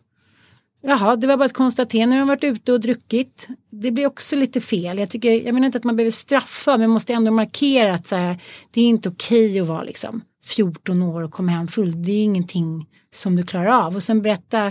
[0.86, 3.48] Jaha, det var bara ett konstaterande när de varit ute och druckit.
[3.70, 4.98] Det blir också lite fel.
[5.00, 8.16] Jag, tycker, jag menar inte att man behöver straffa men måste ändå markera att så
[8.16, 8.38] här,
[8.72, 12.04] det är inte okej att vara liksom 14 år och komma hem full.
[12.04, 13.96] Det är ingenting som du klarar av.
[13.96, 14.66] Och sen berätta,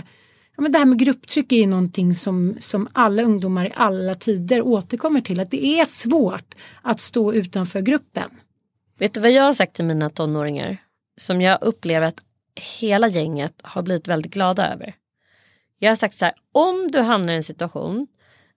[0.55, 4.15] ja, men det här med grupptryck är ju någonting som, som alla ungdomar i alla
[4.15, 5.39] tider återkommer till.
[5.39, 8.29] Att det är svårt att stå utanför gruppen.
[8.99, 10.82] Vet du vad jag har sagt till mina tonåringar?
[11.17, 12.21] Som jag upplever att
[12.79, 14.95] hela gänget har blivit väldigt glada över.
[15.79, 18.07] Jag har sagt så här, om du hamnar i en situation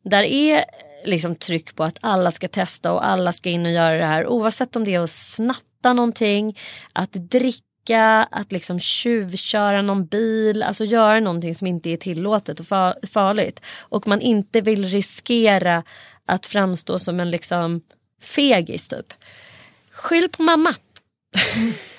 [0.05, 0.65] där det är
[1.05, 4.27] liksom tryck på att alla ska testa och alla ska in och göra det här
[4.27, 6.59] oavsett om det är att snatta någonting,
[6.93, 12.67] att dricka, att liksom tjuvköra någon bil, alltså göra någonting som inte är tillåtet och
[13.13, 13.61] farligt.
[13.81, 15.83] Och man inte vill riskera
[16.27, 17.81] att framstå som en liksom
[18.23, 19.13] fegis typ.
[19.91, 20.75] Skyll på mamma.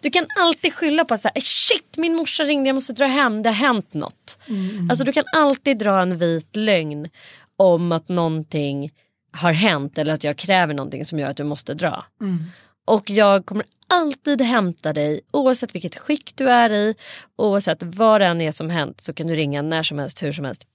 [0.00, 3.06] du kan alltid skylla på att så här, shit min morsa ringde jag måste dra
[3.06, 4.38] hem det har hänt något.
[4.48, 4.90] Mm.
[4.90, 7.08] Alltså du kan alltid dra en vit lögn
[7.56, 8.90] om att någonting
[9.32, 12.06] har hänt eller att jag kräver någonting som gör att du måste dra.
[12.20, 12.44] Mm.
[12.84, 16.94] Och jag kommer alltid hämta dig oavsett vilket skick du är i.
[17.36, 20.32] Oavsett vad det än är som hänt så kan du ringa när som helst, hur
[20.32, 20.66] som helst.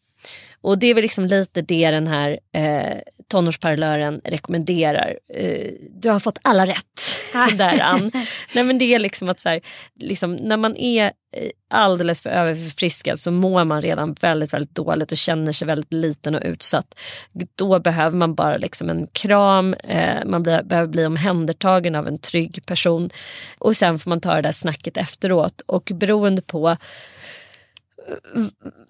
[0.62, 5.20] Och det är väl liksom lite det den här eh, tonårsparlören rekommenderar.
[5.34, 7.02] Eh, du har fått alla rätt
[7.58, 8.12] där Ann.
[8.54, 9.62] Nej men det är liksom att så här,
[10.00, 15.12] liksom, när man är eh, alldeles för överförfriskad så mår man redan väldigt väldigt dåligt
[15.12, 16.96] och känner sig väldigt liten och utsatt.
[17.56, 22.18] Då behöver man bara liksom en kram, eh, man blir, behöver bli omhändertagen av en
[22.18, 23.10] trygg person
[23.58, 26.78] och sen får man ta det där snacket efteråt och beroende på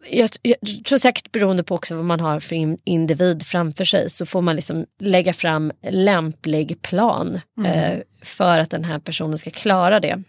[0.09, 4.25] jag, jag, tror säkert beroende på också vad man har för individ framför sig så
[4.25, 7.71] får man liksom lägga fram lämplig plan mm.
[7.71, 10.23] eh, för att den här personen ska klara det.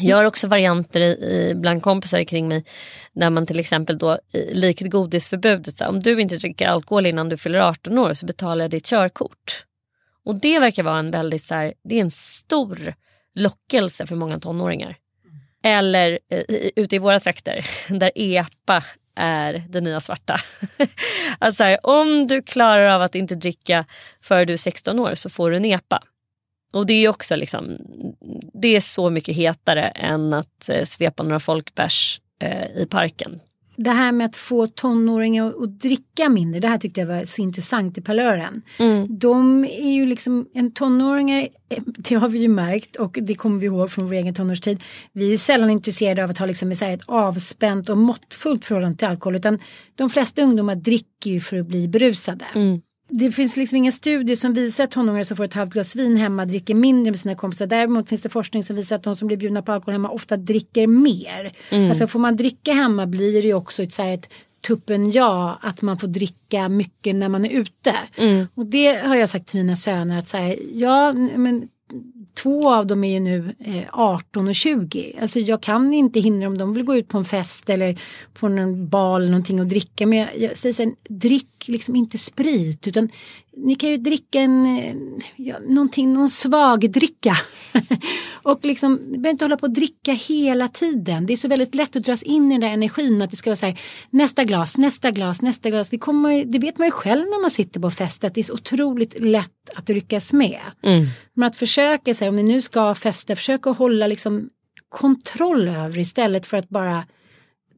[0.00, 2.64] Jag har också varianter i, i, bland kompisar kring mig
[3.12, 4.18] där man till exempel då
[4.52, 8.64] likt godisförbudet, så, om du inte dricker alkohol innan du fyller 18 år så betalar
[8.64, 9.64] jag ditt körkort.
[10.24, 12.94] Och det verkar vara en väldigt så här, det är en stor
[13.34, 14.96] lockelse för många tonåringar.
[15.64, 17.66] Eller eh, ute i våra trakter
[17.98, 18.84] där EPA
[19.16, 20.40] är det nya svarta.
[21.38, 23.84] alltså här, om du klarar av att inte dricka
[24.22, 26.02] före du är 16 år så får du en EPA.
[26.72, 27.78] Och det är också liksom,
[28.52, 33.40] det är så mycket hetare än att eh, svepa några folkbärs eh, i parken
[33.76, 37.42] det här med att få tonåringar att dricka mindre, det här tyckte jag var så
[37.42, 38.62] intressant i Palören.
[38.78, 39.18] Mm.
[39.18, 41.48] De är ju liksom, en tonåringar,
[41.84, 44.82] det har vi ju märkt och det kommer vi ihåg från vår egen tonårstid.
[45.12, 49.08] Vi är ju sällan intresserade av att ha liksom ett avspänt och måttfullt förhållande till
[49.08, 49.58] alkohol utan
[49.94, 52.44] de flesta ungdomar dricker ju för att bli berusade.
[52.54, 55.96] Mm det finns liksom inga studier som visar att tonåringar som får ett halvt glas
[55.96, 57.66] vin hemma dricker mindre med sina kompisar.
[57.66, 60.36] Däremot finns det forskning som visar att de som blir bjudna på alkohol hemma ofta
[60.36, 61.52] dricker mer.
[61.70, 61.90] Mm.
[61.90, 64.32] Alltså får man dricka hemma blir det ju också ett, så här, ett
[64.66, 67.94] tuppen ja att man får dricka mycket när man är ute.
[68.16, 68.46] Mm.
[68.54, 71.68] Och det har jag sagt till mina söner att så här, ja men
[72.34, 75.18] två av dem är ju nu eh, 18 och 20.
[75.20, 78.00] Alltså jag kan inte hindra om de vill gå ut på en fest eller
[78.34, 80.06] på någon bal eller någonting och dricka.
[80.06, 83.08] Men jag, jag säger sen, drick liksom inte sprit utan
[83.56, 84.94] ni kan ju dricka en, eh,
[85.36, 87.36] ja, någonting, någon svag dricka.
[88.42, 91.26] och liksom, ni behöver inte hålla på att dricka hela tiden.
[91.26, 93.50] Det är så väldigt lätt att dras in i den där energin att det ska
[93.50, 95.90] vara så här, nästa glas, nästa glas, nästa glas.
[95.90, 98.42] Det, kommer, det vet man ju själv när man sitter på fest att det är
[98.42, 100.60] så otroligt lätt att ryckas med.
[100.82, 101.06] Mm.
[101.34, 104.50] Men att försöka, så här, om ni nu ska festa, försök att hålla liksom
[104.88, 107.06] kontroll över istället för att bara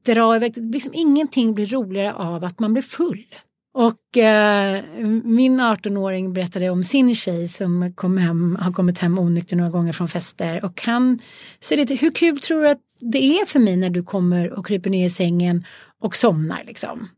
[0.07, 0.57] dra iväg.
[0.57, 3.27] Liksom, ingenting blir roligare av att man blir full.
[3.75, 4.83] Och eh,
[5.25, 9.93] min 18-åring berättade om sin tjej som kom hem, har kommit hem onykter några gånger
[9.93, 11.19] från fester och han
[11.61, 14.91] säger hur kul tror du att det är för mig när du kommer och kryper
[14.91, 15.65] ner i sängen
[16.01, 17.09] och somnar liksom.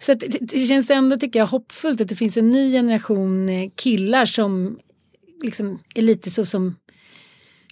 [0.00, 3.70] Så att det, känns ändå tycker jag hoppfullt att det finns en ny generation eh,
[3.76, 4.78] killar som
[5.42, 6.74] liksom är lite så som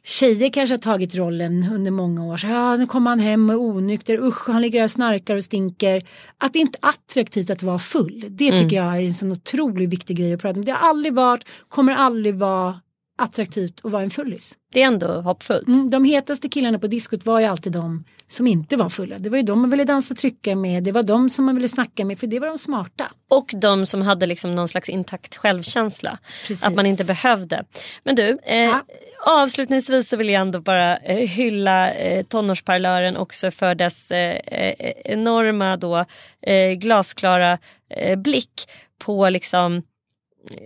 [0.08, 2.36] Tjejer kanske har tagit rollen under många år.
[2.36, 4.24] Så, ja, nu kommer han hem och är onykter.
[4.26, 6.06] Usch, han ligger och snarkar och stinker.
[6.38, 8.24] Att det inte är attraktivt att vara full.
[8.30, 8.84] Det tycker mm.
[8.84, 10.64] jag är en sån otroligt viktig grej att prata om.
[10.64, 12.80] Det har aldrig varit, kommer aldrig vara
[13.16, 14.54] attraktivt att vara en fullis.
[14.72, 15.66] Det är ändå hoppfullt.
[15.66, 19.18] Mm, de hetaste killarna på diskot var ju alltid de som inte var fulla.
[19.18, 21.68] Det var ju de man ville dansa trycka med, det var de som man ville
[21.68, 23.12] snacka med för det var de smarta.
[23.30, 26.18] Och de som hade liksom någon slags intakt självkänsla.
[26.46, 26.66] Precis.
[26.66, 27.64] Att man inte behövde.
[28.04, 28.84] Men du, eh, ja.
[29.26, 34.92] avslutningsvis så vill jag ändå bara eh, hylla eh, tonårsparlören också för dess eh, eh
[35.04, 36.04] enorma då,
[36.42, 37.58] eh, glasklara
[37.90, 39.82] eh, blick på liksom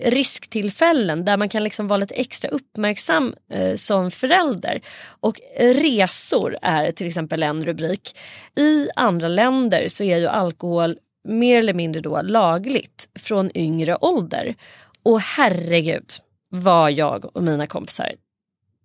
[0.02, 4.80] risktillfällen där man kan liksom vara lite extra uppmärksam eh, som förälder.
[5.06, 8.16] Och resor är till exempel en rubrik.
[8.56, 14.54] I andra länder så är ju alkohol mer eller mindre då lagligt från yngre ålder.
[15.02, 16.12] Och herregud
[16.48, 18.12] vad jag och mina kompisar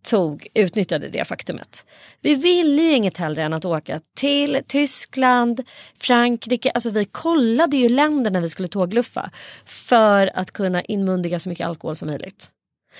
[0.05, 1.85] tog, utnyttjade det faktumet.
[2.21, 5.63] Vi ville ju inget hellre än att åka till Tyskland,
[5.99, 6.71] Frankrike.
[6.71, 9.31] Alltså vi kollade ju länder när vi skulle tågluffa
[9.65, 12.49] för att kunna inmundiga så mycket alkohol som möjligt.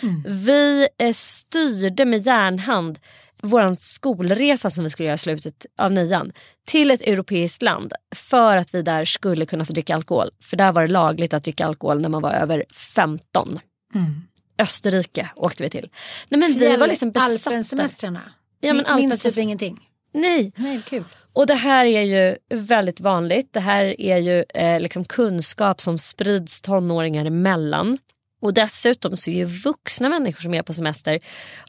[0.03, 0.23] Mm.
[0.27, 2.99] Vi eh, styrde med järnhand
[3.41, 6.31] vår skolresa som vi skulle göra i slutet av nian
[6.65, 10.29] till ett europeiskt land för att vi där skulle kunna få dricka alkohol.
[10.41, 13.59] För där var det lagligt att dricka alkohol när man var över 15.
[13.95, 14.21] Mm.
[14.57, 15.89] Österrike åkte vi till.
[16.29, 17.49] Nej, men Fjäll, vi var liksom besatta.
[17.49, 18.21] Alpensemestrarna?
[18.59, 19.89] Ja, men Minns typ ingenting?
[20.11, 20.51] Nej.
[20.55, 21.03] Nej, kul.
[21.33, 23.53] Och det här är ju väldigt vanligt.
[23.53, 27.97] Det här är ju eh, liksom kunskap som sprids tonåringar emellan.
[28.41, 31.19] Och dessutom så är ju vuxna människor som är på semester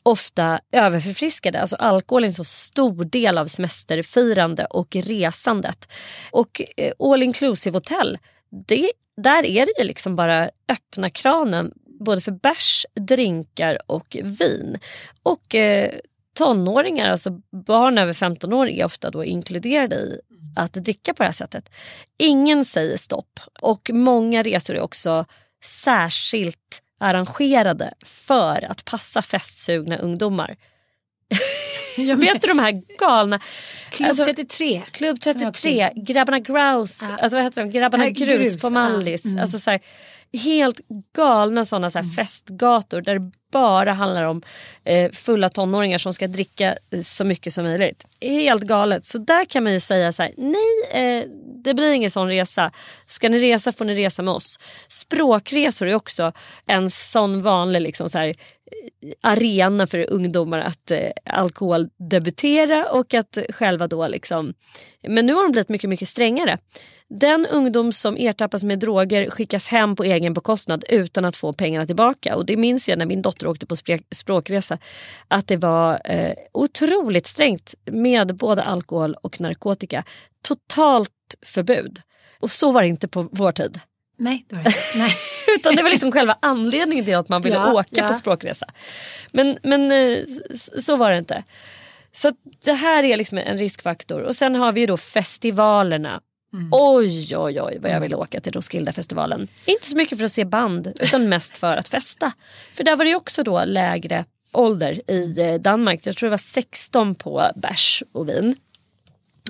[0.03, 1.61] ofta överförfriskade.
[1.61, 5.93] Alltså alkohol är en så stor del av semesterfirande och resandet.
[6.31, 8.19] Och eh, all inclusive hotell,
[8.67, 14.79] det, där är det ju liksom bara öppna kranen både för bärs, drinkar och vin.
[15.23, 15.91] Och eh,
[16.35, 17.31] tonåringar, alltså
[17.67, 20.21] barn över 15 år är ofta då inkluderade i
[20.57, 21.71] att dricka på det här sättet.
[22.19, 25.25] Ingen säger stopp och många resor är också
[25.65, 30.57] särskilt arrangerade för att passa festsugna ungdomar.
[31.97, 33.41] Jag vet du de här galna...
[33.91, 34.83] Klubb alltså, 33.
[34.93, 37.19] Klubb 33, Grabbarna Grouse, ja.
[37.23, 37.71] alltså vad heter de?
[37.71, 39.25] Grabbarna Grus, grus på Mallis.
[39.25, 39.31] Ja.
[39.31, 39.43] Mm.
[39.43, 39.81] Alltså, så här,
[40.33, 40.81] helt
[41.17, 42.15] galna sådana så här mm.
[42.15, 44.43] festgator där det bara handlar om
[44.85, 48.07] eh, fulla tonåringar som ska dricka så mycket som möjligt.
[48.21, 49.07] Helt galet.
[49.07, 51.25] Så där kan man ju säga så här, nej eh,
[51.65, 52.71] det blir ingen sån resa.
[53.07, 54.59] Ska ni resa får ni resa med oss.
[54.89, 56.33] Språkresor är också
[56.67, 58.35] en sån vanlig liksom så här,
[59.21, 64.55] arena för ungdomar att eh, alkoholdebutera och att själva då liksom...
[65.09, 66.59] Men nu har de blivit mycket, mycket strängare.
[67.09, 71.87] Den ungdom som ertappas med droger skickas hem på egen bekostnad utan att få pengarna
[71.87, 72.37] tillbaka.
[72.37, 73.77] Och det minns jag när min dotter åkte på
[74.15, 74.79] språkresa.
[75.29, 80.05] Att det var eh, otroligt strängt med både alkohol och narkotika.
[80.43, 81.11] Totalt
[81.43, 82.01] förbud.
[82.41, 83.81] Och så var det inte på vår tid.
[84.19, 85.13] Nej, det var det Nej.
[85.57, 88.09] Utan det var liksom själva anledningen till att man ville ja, åka ja.
[88.09, 88.67] på språkresa.
[89.33, 90.19] Men, men eh,
[90.79, 91.45] så var det inte.
[92.13, 92.33] Så
[92.65, 94.21] det här är liksom en riskfaktor.
[94.21, 96.21] Och sen har vi ju då festivalerna.
[96.55, 96.69] Mm.
[96.73, 99.49] Oj, oj, oj vad jag vill åka till Roskildefestivalen.
[99.65, 102.33] Inte så mycket för att se band utan mest för att festa.
[102.73, 106.01] För där var det också då lägre ålder i eh, Danmark.
[106.07, 108.57] Jag tror det var 16 på bärs och vin.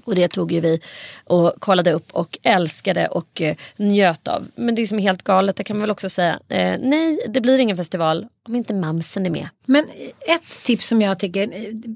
[0.06, 0.80] Och det tog ju vi
[1.24, 4.48] och kollade upp och älskade och eh, njöt av.
[4.54, 6.40] Men det är som helt galet, det kan man väl också säga.
[6.48, 9.48] Eh, nej, det blir ingen festival om inte mamsen är med.
[9.64, 9.84] Men
[10.28, 11.50] ett tips som jag tycker,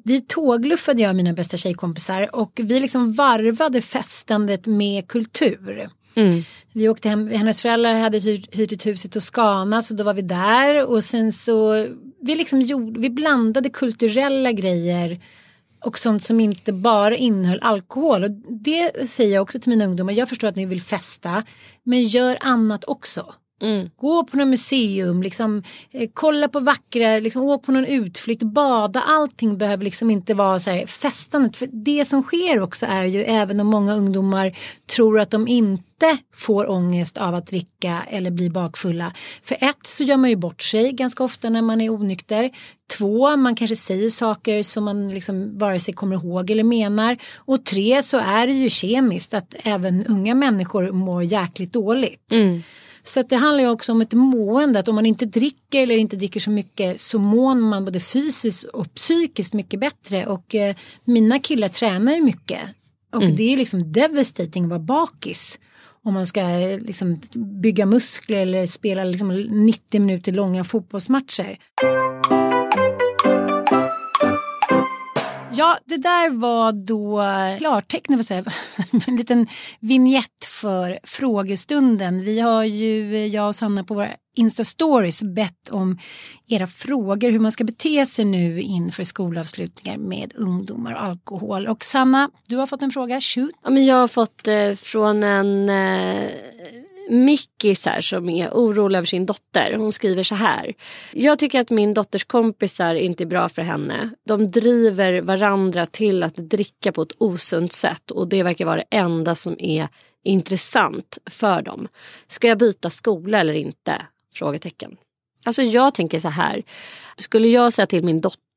[0.04, 5.90] vi tågluffade jag och mina bästa tjejkompisar och vi liksom varvade festandet med kultur.
[6.14, 6.44] Mm.
[6.72, 10.14] Vi åkte hem, hennes föräldrar hade hyrt, hyrt ett hus i Toscana så då var
[10.14, 11.86] vi där och sen så
[12.20, 15.20] vi liksom gjorde, vi blandade kulturella grejer
[15.80, 18.24] och sånt som inte bara innehöll alkohol.
[18.24, 18.30] Och
[18.64, 20.12] det säger jag också till mina ungdomar.
[20.12, 21.44] Jag förstår att ni vill festa
[21.82, 23.34] men gör annat också.
[23.62, 23.90] Mm.
[23.96, 29.00] Gå på något museum, liksom, eh, kolla på vackra, liksom, åk på någon utflykt, bada.
[29.00, 31.56] Allting behöver liksom inte vara så här festandet.
[31.56, 34.56] För det som sker också är ju även om många ungdomar
[34.96, 39.12] tror att de inte får ångest av att dricka eller bli bakfulla.
[39.42, 42.50] För ett så gör man ju bort sig ganska ofta när man är onykter.
[42.98, 47.16] Två, man kanske säger saker som man liksom vare sig kommer ihåg eller menar.
[47.36, 52.32] Och tre så är det ju kemiskt att även unga människor mår jäkligt dåligt.
[52.32, 52.62] Mm.
[53.10, 56.16] Så det handlar ju också om ett mående, att om man inte dricker eller inte
[56.16, 60.26] dricker så mycket så mår man både fysiskt och psykiskt mycket bättre.
[60.26, 62.60] Och eh, mina killar tränar ju mycket.
[63.12, 63.36] Och mm.
[63.36, 65.58] det är liksom devastating att vara bakis.
[66.02, 66.40] om man ska
[66.80, 71.58] liksom, bygga muskler eller spela liksom, 90 minuter långa fotbollsmatcher.
[75.60, 77.22] Ja, det där var då
[77.58, 78.30] klartecknet,
[79.06, 79.46] en liten
[79.80, 82.24] vignett för frågestunden.
[82.24, 85.98] Vi har ju, jag och Sanna på våra Insta-stories bett om
[86.48, 91.66] era frågor hur man ska bete sig nu inför skolavslutningar med ungdomar och alkohol.
[91.66, 93.50] Och Sanna, du har fått en fråga, shoot.
[93.62, 96.30] Ja, men jag har fått eh, från en eh,
[97.10, 99.74] mickisar som är orolig över sin dotter.
[99.78, 100.74] Hon skriver så här.
[101.12, 104.10] Jag tycker att min dotters kompisar inte är bra för henne.
[104.26, 108.96] De driver varandra till att dricka på ett osunt sätt och det verkar vara det
[108.96, 109.88] enda som är
[110.24, 111.88] intressant för dem.
[112.28, 114.02] Ska jag byta skola eller inte?
[114.34, 114.96] Frågetecken.
[115.44, 116.62] Alltså jag tänker så här.
[117.18, 118.49] Skulle jag säga till min dotter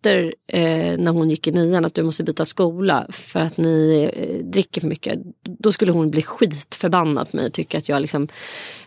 [0.47, 4.45] eh, när hon gick i nian att du måste byta skola för att ni eh,
[4.45, 5.19] dricker för mycket.
[5.59, 8.27] Då skulle hon bli skitförbannad på mig och tycka att jag liksom,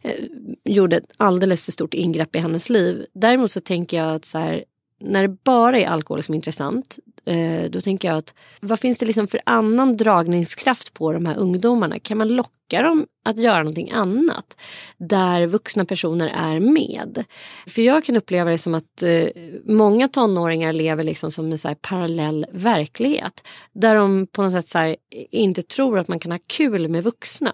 [0.02, 0.24] eh,
[0.64, 3.06] gjorde ett alldeles för stort ingrepp i hennes liv.
[3.12, 4.64] Däremot så tänker jag att så här,
[5.00, 8.98] när det bara är alkohol som är intressant Eh, då tänker jag att vad finns
[8.98, 11.98] det liksom för annan dragningskraft på de här ungdomarna?
[11.98, 14.56] Kan man locka dem att göra någonting annat
[14.96, 17.24] där vuxna personer är med?
[17.66, 19.26] För jag kan uppleva det som att eh,
[19.64, 24.96] många tonåringar lever liksom som en så parallell verklighet där de på något sätt så
[25.30, 27.52] inte tror att man kan ha kul med vuxna.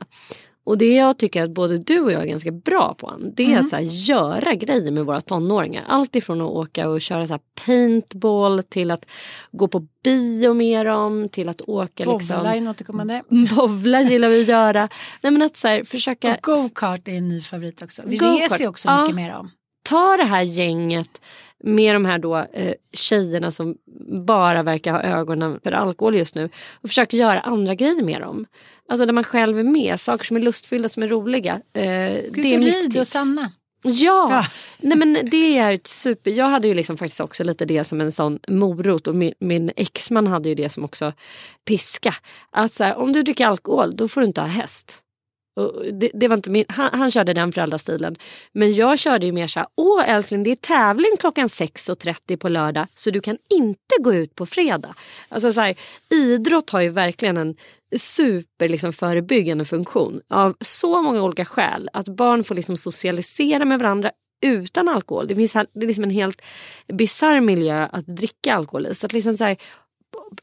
[0.65, 3.49] Och det jag tycker att både du och jag är ganska bra på det är
[3.49, 3.61] mm.
[3.61, 5.85] att så här, göra grejer med våra tonåringar.
[5.89, 9.07] Allt ifrån att åka och köra så paintball till att
[9.53, 12.67] gå på bio med dem till att åka Bovla liksom.
[12.67, 13.23] är återkommande.
[13.57, 14.89] Bovla gillar vi att göra.
[15.23, 16.35] Nej men att så här, försöka.
[16.35, 18.03] Och go-kart är en ny favorit också.
[18.07, 19.01] Vi reser också ja.
[19.01, 19.51] mycket med dem.
[19.83, 21.21] Ta det här gänget
[21.63, 23.77] med de här då eh, tjejerna som
[24.27, 28.47] bara verkar ha ögonen för alkohol just nu och försöka göra andra grejer med dem.
[28.89, 31.55] Alltså där man själv är med, saker som är lustfyllda, som är roliga.
[31.55, 31.83] Eh,
[32.33, 32.97] det är mitt tips.
[32.97, 33.53] och Sanna.
[33.83, 34.45] Ja, ja.
[34.79, 36.31] Nej, men det är ett super...
[36.31, 39.73] Jag hade ju liksom faktiskt också lite det som en sån morot och min, min
[39.77, 41.13] exman hade ju det som också
[41.69, 42.15] piska.
[42.51, 45.03] Att så här, om du dricker alkohol då får du inte ha häst.
[45.93, 48.17] Det, det, var inte min, han, han körde den föräldrastilen.
[48.53, 52.49] Men jag körde ju mer så här, åh älskling det är tävling klockan 6.30 på
[52.49, 54.95] lördag så du kan inte gå ut på fredag.
[55.29, 55.75] Alltså så här,
[56.11, 57.57] idrott har ju verkligen en
[57.99, 61.91] super liksom, förebyggande funktion av så många olika skäl.
[61.93, 64.11] Att barn får liksom socialisera med varandra
[64.43, 65.27] utan alkohol.
[65.27, 66.43] Det finns det är liksom en helt
[66.87, 68.95] bisarr miljö att dricka alkohol i.
[68.95, 69.57] Så att liksom så här,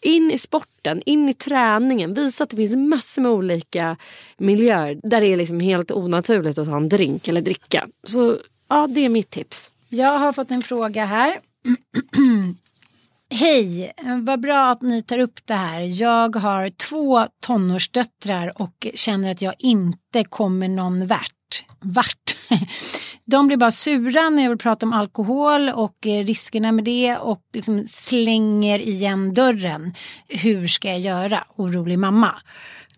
[0.02, 2.14] in i sporten, in i träningen.
[2.14, 3.98] Visa att det finns massor med olika
[4.38, 7.88] miljöer där det är liksom helt onaturligt att ta en drink eller dricka.
[8.04, 8.38] Så
[8.70, 9.72] ja, det är mitt tips.
[9.90, 11.40] Jag har fått en fråga här.
[13.32, 15.82] Hej, vad bra att ni tar upp det här.
[15.82, 21.66] Jag har två tonårsdöttrar och känner att jag inte kommer någon vart.
[21.80, 22.38] Vart?
[23.30, 27.18] De blir bara sura när jag vill prata om alkohol och eh, riskerna med det
[27.18, 29.94] och liksom slänger igen dörren.
[30.28, 31.44] Hur ska jag göra?
[31.56, 32.36] Orolig mamma.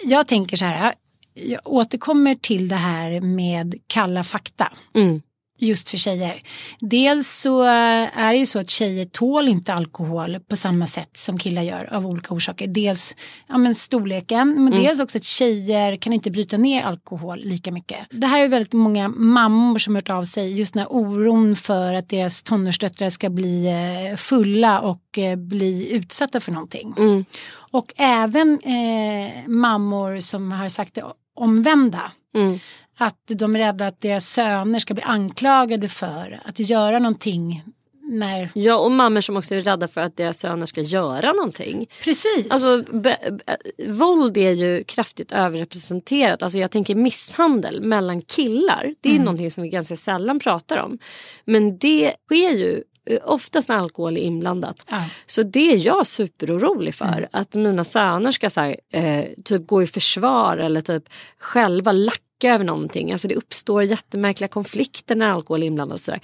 [0.04, 0.94] Jag tänker så här,
[1.34, 4.72] jag återkommer till det här med kalla fakta.
[4.96, 5.22] Mm
[5.62, 6.42] just för tjejer.
[6.80, 11.38] Dels så är det ju så att tjejer tål inte alkohol på samma sätt som
[11.38, 12.68] killar gör av olika orsaker.
[12.68, 13.16] Dels
[13.48, 14.84] ja, men storleken men mm.
[14.84, 18.00] dels också att tjejer kan inte bryta ner alkohol lika mycket.
[18.10, 21.94] Det här är väldigt många mammor som hört av sig just den här oron för
[21.94, 26.94] att deras tonårsdöttrar ska bli eh, fulla och eh, bli utsatta för någonting.
[26.98, 27.26] Mm.
[27.72, 31.04] Och även eh, mammor som har sagt det
[31.36, 32.12] omvända.
[32.34, 32.60] Mm
[33.02, 37.64] att de är rädda att deras söner ska bli anklagade för att göra någonting
[38.02, 38.50] när...
[38.54, 41.90] Ja och mammor som också är rädda för att deras söner ska göra någonting.
[42.04, 42.48] Precis.
[42.50, 46.44] Alltså be, be, våld är ju kraftigt överrepresenterat.
[46.44, 48.96] Alltså jag tänker misshandel mellan killar.
[49.02, 49.26] Det är mm.
[49.26, 50.98] någonting som vi ganska sällan pratar om.
[51.46, 54.86] Men det sker ju eh, oftast när alkohol är inblandat.
[54.90, 55.06] Ja.
[55.26, 57.18] Så det är jag superorolig för.
[57.18, 57.30] Mm.
[57.32, 61.04] Att mina söner ska så här, eh, typ gå i försvar eller typ
[61.40, 63.12] själva lacka över någonting.
[63.12, 66.02] Alltså det uppstår jättemärkliga konflikter när alkohol är inblandad.
[66.08, 66.20] Och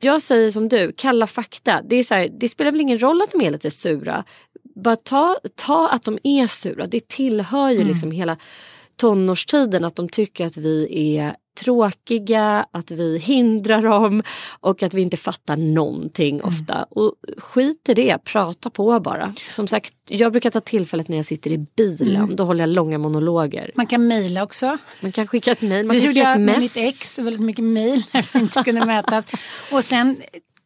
[0.00, 1.82] Jag säger som du, kalla fakta.
[1.82, 4.24] Det, är så här, det spelar väl ingen roll att de är lite sura.
[4.74, 6.86] Bara ta, ta att de är sura.
[6.86, 7.88] Det tillhör ju mm.
[7.88, 8.36] liksom hela
[8.96, 14.22] tonårstiden att de tycker att vi är tråkiga, att vi hindrar dem
[14.60, 16.48] och att vi inte fattar någonting mm.
[16.48, 16.82] ofta.
[16.90, 19.34] Och skit i det, prata på bara.
[19.48, 22.16] Som sagt, jag brukar ta tillfället när jag sitter i bilen.
[22.16, 22.36] Mm.
[22.36, 23.70] Då håller jag långa monologer.
[23.74, 24.78] Man kan mejla också.
[25.00, 25.88] Man kan skicka ett mejl.
[25.88, 29.28] Det gjorde jag med mitt ex, väldigt mycket mejl när vi inte kunde mötas.
[29.72, 30.16] Och sen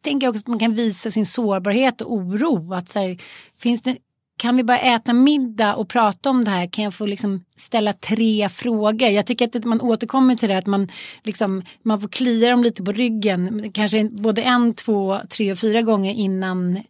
[0.01, 2.73] tänker jag också att man kan visa sin sårbarhet och oro.
[2.73, 3.17] Att så här,
[3.57, 3.97] finns det
[4.43, 6.67] kan vi bara äta middag och prata om det här?
[6.67, 9.09] Kan jag få liksom ställa tre frågor?
[9.09, 10.87] Jag tycker att man återkommer till det att man,
[11.23, 13.71] liksom, man får klia dem lite på ryggen.
[13.73, 16.83] Kanske både en, två, tre och fyra gånger innan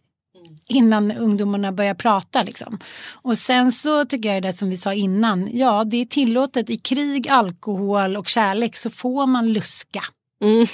[0.68, 2.42] innan ungdomarna börjar prata.
[2.42, 2.78] Liksom.
[3.12, 6.76] Och sen så tycker jag det som vi sa innan, ja det är tillåtet i
[6.76, 10.02] krig, alkohol och kärlek så får man luska.
[10.44, 10.66] Mm.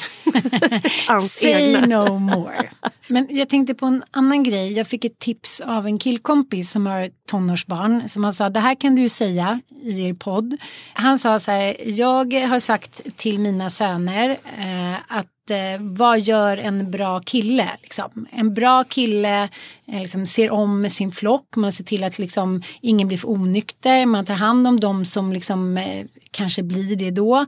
[1.28, 2.70] Say no more.
[3.08, 4.72] Men jag tänkte på en annan grej.
[4.72, 8.08] Jag fick ett tips av en killkompis som har tonårsbarn.
[8.08, 10.56] Som han sa, det här kan du säga i er podd.
[10.92, 16.56] Han sa så här, jag har sagt till mina söner eh, att eh, vad gör
[16.56, 17.70] en bra kille?
[17.82, 18.26] Liksom?
[18.30, 19.48] En bra kille
[19.86, 24.06] eh, liksom, ser om sin flock, man ser till att liksom, ingen blir för onykter,
[24.06, 27.46] man tar hand om dem som liksom, eh, kanske blir det då.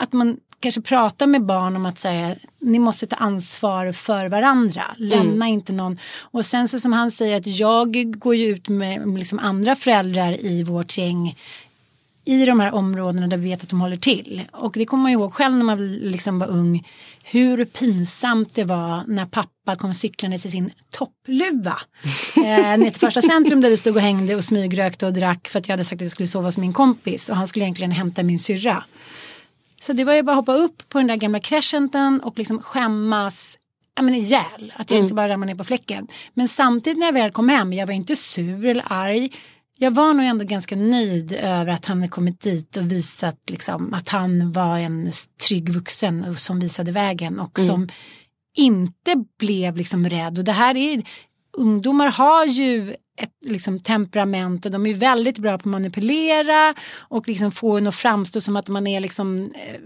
[0.00, 4.84] Att man kanske prata med barn om att säga ni måste ta ansvar för varandra.
[4.96, 5.48] Lämna mm.
[5.48, 5.98] inte någon.
[6.20, 10.44] Och sen så som han säger att jag går ju ut med liksom andra föräldrar
[10.44, 11.36] i vårt gäng
[12.24, 14.42] i de här områdena där vi vet att de håller till.
[14.52, 16.86] Och det kommer man ihåg själv när man liksom var ung.
[17.22, 21.78] Hur pinsamt det var när pappa kom cyklande i sin toppluva.
[22.36, 25.58] eh, ner till första centrum där vi stod och hängde och smygrökte och drack för
[25.58, 27.28] att jag hade sagt att jag skulle sova hos min kompis.
[27.28, 28.84] Och han skulle egentligen hämta min syrra.
[29.80, 32.62] Så det var ju bara att hoppa upp på den där gamla crescenten och liksom
[32.62, 33.58] skämmas
[33.96, 34.72] ja, men ihjäl.
[34.76, 35.04] Att jag mm.
[35.04, 36.06] inte bara ramlade ner på fläcken.
[36.34, 39.32] Men samtidigt när jag väl kom hem, jag var inte sur eller arg.
[39.78, 43.94] Jag var nog ändå ganska nöjd över att han hade kommit dit och visat liksom,
[43.94, 45.10] att han var en
[45.48, 47.68] trygg vuxen som visade vägen och mm.
[47.68, 47.88] som
[48.56, 50.38] inte blev liksom rädd.
[50.38, 51.02] Och det här är,
[51.52, 57.28] ungdomar har ju ett liksom, temperament och de är väldigt bra på att manipulera och
[57.28, 59.80] liksom få en att framstå som att man är liksom eh,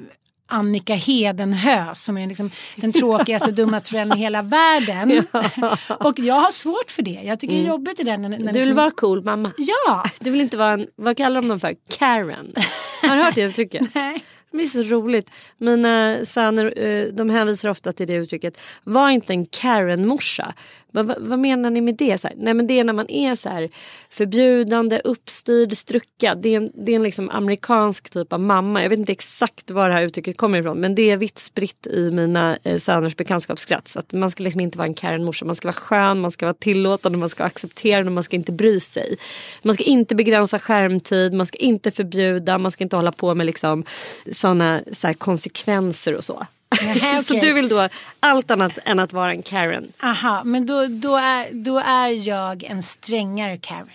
[0.52, 5.24] Annika Hedenhö som är liksom den tråkigaste och dummaste föräldern i hela världen.
[5.32, 5.76] Ja.
[6.00, 7.20] och jag har svårt för det.
[7.24, 7.64] Jag tycker mm.
[7.64, 7.80] det är mm.
[7.80, 8.22] jobbigt i den.
[8.22, 8.74] När, när du vill liksom...
[8.74, 9.52] vara cool mamma.
[9.56, 10.04] Ja.
[10.18, 11.74] Du vill inte vara en, vad kallar de dem för?
[11.98, 12.54] Karen.
[13.02, 13.86] Har du hört det uttrycket?
[13.94, 14.24] Nej.
[14.52, 15.30] Det är så roligt.
[15.58, 18.60] Mina söner eh, de hänvisar ofta till det uttrycket.
[18.84, 20.54] Var inte en Karen-morsa.
[20.92, 22.18] Vad, vad, menar ni med det?
[22.18, 23.68] Så här, nej men det är när man är så här
[24.10, 26.42] förbjudande, uppstyrd, struckad.
[26.42, 28.82] Det är en, det är en liksom amerikansk typ av mamma.
[28.82, 31.86] Jag vet inte exakt var det här uttrycket kommer ifrån men det är vitt spritt
[31.86, 33.96] i mina eh, söners bekantskapskrets.
[33.96, 35.44] Att man ska liksom inte vara en Karen-morsa.
[35.44, 38.52] Man ska vara skön, man ska vara tillåtande, man ska vara accepterande, man ska inte
[38.52, 39.16] bry sig.
[39.62, 43.46] Man ska inte begränsa skärmtid, man ska inte förbjuda, man ska inte hålla på med
[43.46, 43.84] liksom
[44.32, 46.46] sådana så konsekvenser och så.
[46.82, 47.22] Nähe, okay.
[47.22, 47.88] Så du vill då
[48.20, 49.92] allt annat än att vara en Karen?
[50.02, 53.88] Aha, men då, då, är, då är jag en strängare Karen.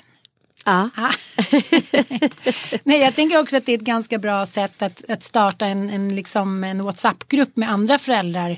[0.65, 0.89] Ja.
[0.95, 1.11] Ah.
[2.83, 5.89] Nej, jag tänker också att det är ett ganska bra sätt att, att starta en,
[5.89, 8.57] en, liksom en WhatsApp-grupp med andra föräldrar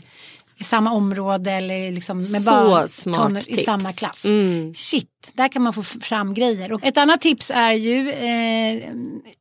[0.60, 4.26] i samma område eller liksom med Så barn smart i samma klass.
[4.26, 4.74] Mm.
[4.74, 6.74] Shit, där kan man få fram grejer.
[6.74, 8.94] Och ett annat tips är ju eh,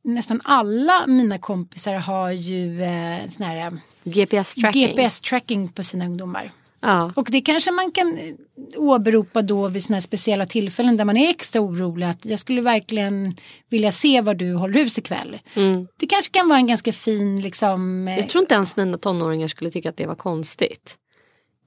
[0.03, 4.95] nästan alla mina kompisar har ju eh, sån här GPS-tracking.
[4.95, 6.51] GPS-tracking på sina ungdomar.
[6.81, 7.11] Ja.
[7.15, 8.33] Och det kanske man kan eh,
[8.77, 13.35] åberopa då vid sådana speciella tillfällen där man är extra orolig att jag skulle verkligen
[13.69, 15.39] vilja se var du håller hus ikväll.
[15.53, 15.87] Mm.
[15.97, 18.07] Det kanske kan vara en ganska fin liksom.
[18.07, 20.95] Eh, jag tror inte ens mina tonåringar skulle tycka att det var konstigt.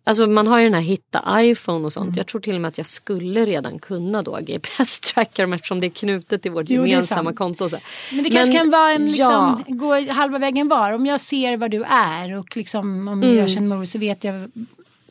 [0.05, 2.07] Alltså man har ju den här hitta iPhone och sånt.
[2.07, 2.15] Mm.
[2.17, 5.87] Jag tror till och med att jag skulle redan kunna då GPS-tracka dem eftersom det
[5.87, 7.69] är knutet till vårt jo, gemensamma konto.
[7.69, 7.79] Så.
[8.13, 9.75] Men det kanske kan vara en liksom, ja.
[9.75, 10.93] gå halva vägen var.
[10.93, 13.37] Om jag ser var du är och liksom om mm.
[13.37, 14.51] jag känner mig så vet jag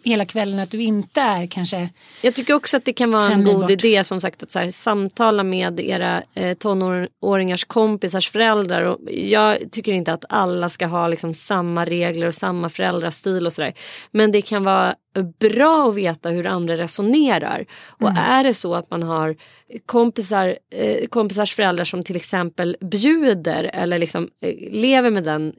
[0.03, 1.89] hela kvällen att du inte är kanske
[2.21, 4.71] Jag tycker också att det kan vara en god idé som sagt att så här,
[4.71, 8.81] samtala med era eh, tonåringars kompisars föräldrar.
[8.81, 13.53] Och jag tycker inte att alla ska ha liksom samma regler och samma föräldrastil och
[13.53, 13.73] sådär.
[14.11, 14.95] Men det kan vara
[15.39, 17.65] bra att veta hur andra resonerar.
[17.87, 18.23] Och mm.
[18.23, 19.35] är det så att man har
[19.85, 25.53] kompisar, eh, kompisars föräldrar som till exempel bjuder eller liksom eh, lever med den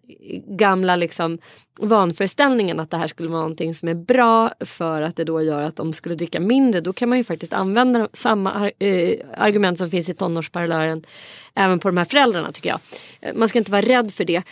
[0.46, 1.38] gamla liksom
[1.80, 5.62] vanföreställningen att det här skulle vara någonting som är bra för att det då gör
[5.62, 6.80] att de skulle dricka mindre.
[6.80, 11.02] Då kan man ju faktiskt använda samma eh, argument som finns i tonårsparlören
[11.54, 12.80] även på de här föräldrarna tycker jag.
[13.36, 14.42] Man ska inte vara rädd för det.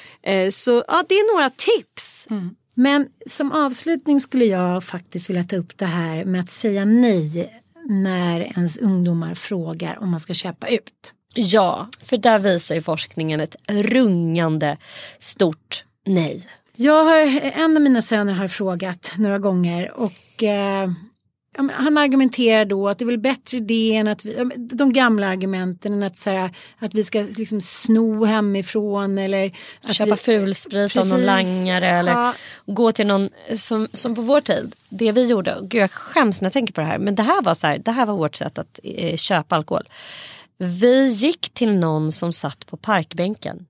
[0.54, 2.26] Så ja, det är några tips.
[2.30, 2.54] Mm.
[2.74, 7.62] Men som avslutning skulle jag faktiskt vilja ta upp det här med att säga nej
[7.88, 11.12] när ens ungdomar frågar om man ska köpa ut.
[11.34, 14.76] Ja, för där visar ju forskningen ett rungande
[15.18, 16.48] stort nej.
[16.76, 20.90] Jag har, en av mina söner har frågat några gånger och eh,
[21.56, 25.92] han argumenterar då att det är väl bättre det än att vi, de gamla argumenten
[25.92, 30.96] än att, så här, att vi ska liksom sno hemifrån eller att köpa vi, fulsprit
[30.96, 32.34] av någon langare eller ja.
[32.66, 34.74] gå till någon som, som på vår tid.
[34.88, 37.42] Det vi gjorde, gud jag skäms när jag tänker på det här men det här
[37.42, 39.88] var så här, det här var vårt sätt att eh, köpa alkohol.
[40.58, 43.66] Vi gick till någon som satt på parkbänken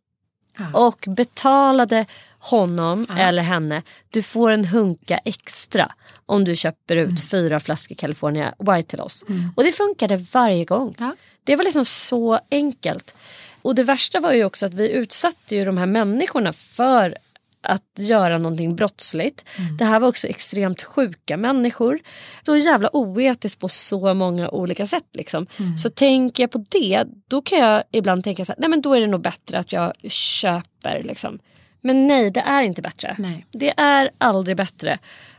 [0.58, 0.86] ja.
[0.86, 2.06] och betalade
[2.40, 3.18] honom ja.
[3.18, 3.82] eller henne.
[4.10, 5.92] Du får en hunka extra
[6.26, 7.16] om du köper ut mm.
[7.16, 9.24] fyra flaskor California White till oss.
[9.28, 9.52] Mm.
[9.56, 10.94] Och det funkade varje gång.
[10.98, 11.16] Ja.
[11.44, 13.14] Det var liksom så enkelt.
[13.62, 17.16] Och det värsta var ju också att vi utsatte ju de här människorna för
[17.62, 19.44] att göra någonting brottsligt.
[19.56, 19.76] Mm.
[19.76, 21.98] Det här var också extremt sjuka människor.
[22.46, 25.06] Så jävla oetiskt på så många olika sätt.
[25.12, 25.46] Liksom.
[25.58, 25.78] Mm.
[25.78, 28.94] Så tänker jag på det, då kan jag ibland tänka så här, nej men då
[28.94, 31.02] är det nog bättre att jag köper.
[31.02, 31.38] Liksom.
[31.80, 33.16] Men nej, det är inte bättre.
[33.18, 33.46] Nej.
[33.50, 34.98] Det är aldrig bättre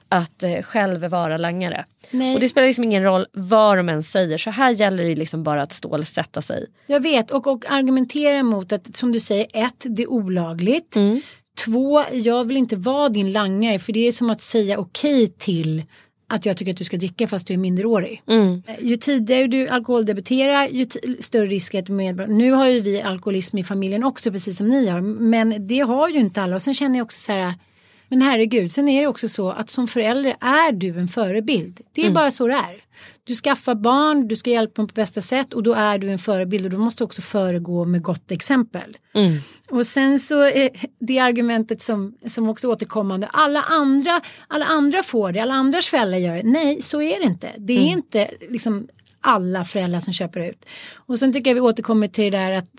[0.10, 1.86] att eh, själv vara langare.
[2.12, 2.36] Nej.
[2.36, 4.38] Och det spelar liksom ingen roll vad de än säger.
[4.38, 6.66] Så här gäller det liksom bara att stålsätta sig.
[6.88, 10.96] Jag vet och, och argumentera mot att som du säger ett, det är olagligt.
[10.96, 11.22] Mm.
[11.66, 15.36] Två, jag vill inte vara din langare för det är som att säga okej okay
[15.38, 15.84] till
[16.32, 18.22] att jag tycker att du ska dricka fast du är minderårig.
[18.28, 18.64] Mm.
[18.82, 20.88] Ju tidigare du alkoholdebuterar ju
[21.20, 22.30] större risk att du med.
[22.30, 26.10] Nu har ju vi alkoholism i familjen också precis som ni har men det har
[26.10, 27.54] ju inte alla och sen känner jag också så här
[28.12, 31.80] men herregud, sen är det också så att som förälder är du en förebild.
[31.94, 32.14] Det är mm.
[32.14, 32.84] bara så det är.
[33.24, 36.20] Du skaffar barn, du ska hjälpa dem på bästa sätt och då är du en
[36.20, 38.98] förebild och du måste också föregå med gott exempel.
[39.14, 39.38] Mm.
[39.70, 40.70] Och sen så är
[41.00, 46.18] det argumentet som, som också återkommande, alla andra, alla andra får det, alla andras föräldrar
[46.18, 46.44] gör det.
[46.44, 47.52] Nej, så är det inte.
[47.58, 47.98] Det är mm.
[47.98, 48.88] inte liksom
[49.22, 50.66] alla föräldrar som köper ut.
[50.96, 52.70] Och sen tycker jag vi återkommer till det där att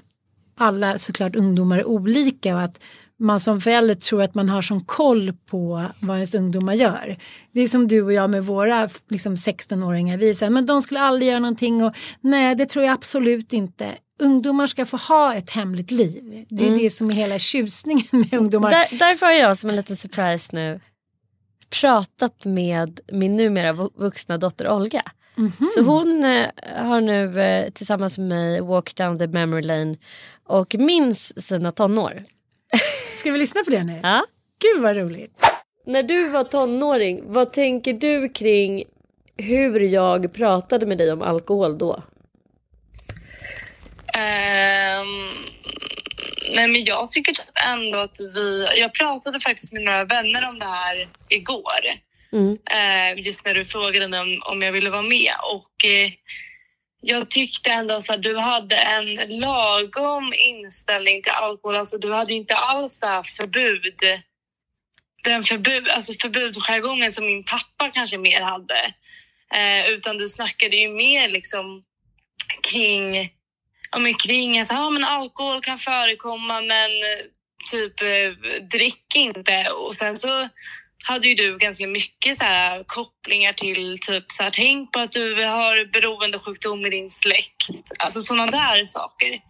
[0.55, 2.81] alla såklart ungdomar är olika och att
[3.23, 7.17] man som förälder tror att man har sån koll på vad ens ungdomar gör.
[7.53, 10.17] Det är som du och jag med våra liksom 16-åringar.
[10.19, 13.95] Vi säger men de skulle aldrig göra någonting och nej det tror jag absolut inte.
[14.19, 16.47] Ungdomar ska få ha ett hemligt liv.
[16.49, 16.79] Det är mm.
[16.79, 18.71] det som är hela tjusningen med ungdomar.
[18.71, 20.81] Där, därför har jag som en liten surprise nu
[21.81, 25.03] pratat med min numera vuxna dotter Olga.
[25.39, 25.67] Mm -hmm.
[25.67, 26.47] Så hon eh,
[26.87, 29.97] har nu eh, tillsammans med mig walk down the memory lane
[30.45, 32.25] och minns sina tonår.
[33.23, 34.01] Ska vi lyssna på det nu?
[34.03, 34.25] Ja.
[34.59, 35.33] Gud vad roligt.
[35.87, 38.85] När du var tonåring, vad tänker du kring
[39.37, 41.95] hur jag pratade med dig om alkohol då?
[44.15, 45.35] Um,
[46.55, 48.67] nej men jag tycker typ ändå att vi...
[48.77, 51.83] Jag pratade faktiskt med några vänner om det här igår.
[52.33, 52.51] Mm.
[52.51, 55.33] Uh, just när du frågade mig om, om jag ville vara med.
[55.53, 56.13] Och uh,
[57.05, 61.77] jag tyckte ändå att du hade en lagom inställning till alkohol.
[61.77, 63.95] Alltså, du hade inte alls det här förbud,
[65.25, 68.95] den förbud, alltså förbudsjargongen som min pappa kanske mer hade.
[69.55, 71.85] Eh, utan du snackade ju mer liksom
[72.63, 73.33] kring,
[73.91, 77.25] ja, men kring att ja, men alkohol kan förekomma men eh,
[77.71, 79.71] typ eh, drick inte.
[79.71, 80.49] Och sen så
[81.03, 85.13] hade ju du ganska mycket så här kopplingar till typ så här, tänk på att
[85.13, 87.69] du har beroendesjukdom i din släkt.
[87.99, 89.41] Alltså sådana där saker.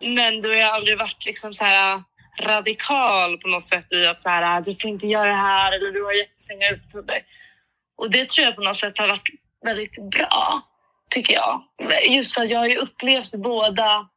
[0.00, 2.02] Men du har aldrig varit liksom så här
[2.40, 5.72] radikal på något sätt i att så här, ah, du får inte göra det här
[5.72, 7.22] eller du har jättestränga utpuder.
[7.96, 9.28] Och det tror jag på något sätt har varit
[9.64, 10.62] väldigt bra,
[11.10, 11.62] tycker jag.
[12.08, 14.08] Just för att jag har ju upplevt båda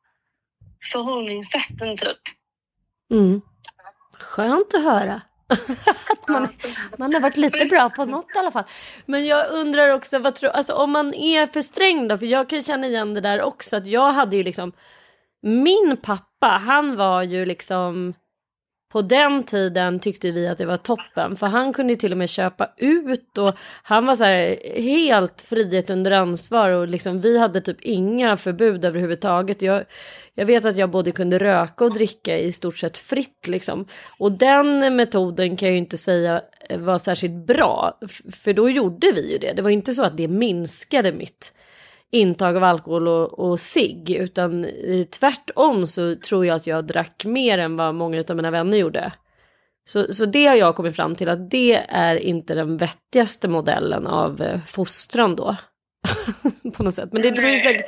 [0.91, 2.19] förhållningssätten typ.
[3.11, 3.41] Mm.
[4.19, 6.47] Skönt att höra att man,
[6.97, 8.63] man har varit lite bra på något i alla fall.
[9.05, 12.49] Men jag undrar också, vad tror, alltså om man är för sträng då, för jag
[12.49, 14.71] kan känna igen det där också, att jag hade ju liksom,
[15.41, 18.13] min pappa, han var ju liksom
[18.95, 22.29] på den tiden tyckte vi att det var toppen för han kunde till och med
[22.29, 27.61] köpa ut och han var så här helt frihet under ansvar och liksom vi hade
[27.61, 29.61] typ inga förbud överhuvudtaget.
[29.61, 29.83] Jag,
[30.35, 33.85] jag vet att jag både kunde röka och dricka i stort sett fritt liksom.
[34.17, 37.99] Och den metoden kan jag ju inte säga eh, var särskilt bra
[38.31, 39.53] för då gjorde vi ju det.
[39.53, 41.53] Det var inte så att det minskade mitt
[42.11, 44.67] intag av alkohol och, och cigg utan
[45.19, 49.11] tvärtom så tror jag att jag drack mer än vad många av mina vänner gjorde.
[49.87, 54.07] Så, så det har jag kommit fram till att det är inte den vettigaste modellen
[54.07, 55.55] av eh, fostran då.
[56.73, 57.09] på något sätt.
[57.11, 57.85] Men, det beror säkert,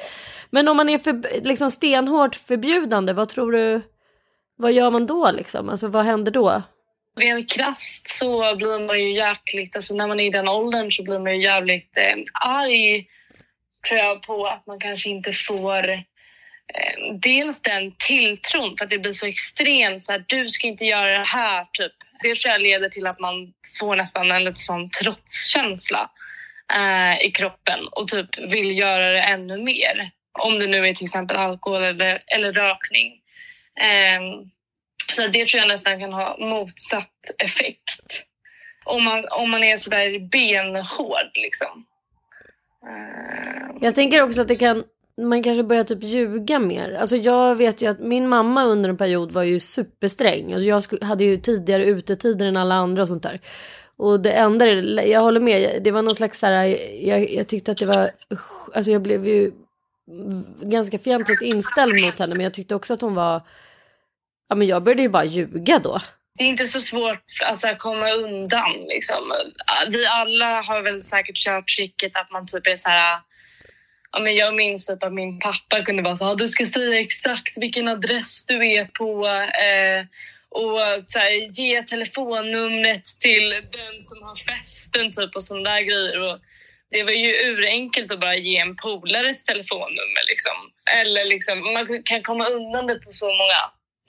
[0.50, 3.82] men om man är för, liksom stenhårt förbjudande, vad tror du?
[4.58, 5.70] Vad gör man då liksom?
[5.70, 6.62] Alltså vad händer då?
[7.20, 11.04] Rent krasst så blir man ju jäkligt, alltså när man är i den åldern så
[11.04, 13.08] blir man ju jävligt eh, arg
[13.88, 19.00] tror jag på att man kanske inte får eh, dels den tilltron för att det
[19.00, 21.94] blir så extremt så här, du ska inte göra det här typ.
[22.22, 26.10] Det tror jag leder till att man får nästan en lite sån trotskänsla.
[26.74, 30.10] eh, i kroppen och typ vill göra det ännu mer.
[30.40, 33.22] Om det nu är till exempel alkohol eller, eller rökning.
[33.80, 34.22] Eh,
[35.14, 38.24] så det tror jag nästan kan ha motsatt effekt.
[38.86, 41.86] Om man, om man är sådär benhård liksom.
[43.82, 44.84] Jag tänker också att det kan
[45.22, 46.94] man kanske börjar typ ljuga mer.
[46.94, 50.54] Alltså jag vet ju att min mamma under en period var ju supersträng.
[50.54, 53.42] Och jag hade ju tidigare utetider än alla andra och sånt där.
[53.98, 54.66] Och det enda,
[55.06, 56.66] jag håller med, det var någon slags så här,
[57.08, 58.12] jag, jag tyckte att det var,
[58.74, 59.52] alltså jag blev ju
[60.62, 63.42] ganska fientligt inställd mot henne men jag tyckte också att hon var,
[64.50, 66.00] ja men jag började ju bara ljuga då.
[66.38, 69.34] Det är inte så svårt alltså, att komma undan liksom.
[69.90, 73.20] Vi alla har väl säkert kört tricket att man typ är så här
[74.12, 76.66] Ja, men jag minns typ att min pappa kunde vara så här, ah, du ska
[76.66, 80.06] säga exakt vilken adress du är på eh,
[80.50, 86.20] och så här, ge telefonnumret till den som har festen typ och sådana där grejer.
[86.20, 86.40] Och
[86.92, 90.58] det var ju urenkelt att bara ge en polares telefonnummer liksom.
[91.00, 93.62] Eller liksom, man kan komma undan det på så många,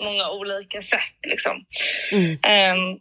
[0.03, 1.64] många olika sätt liksom.
[2.12, 2.30] Mm.
[2.32, 3.01] Um,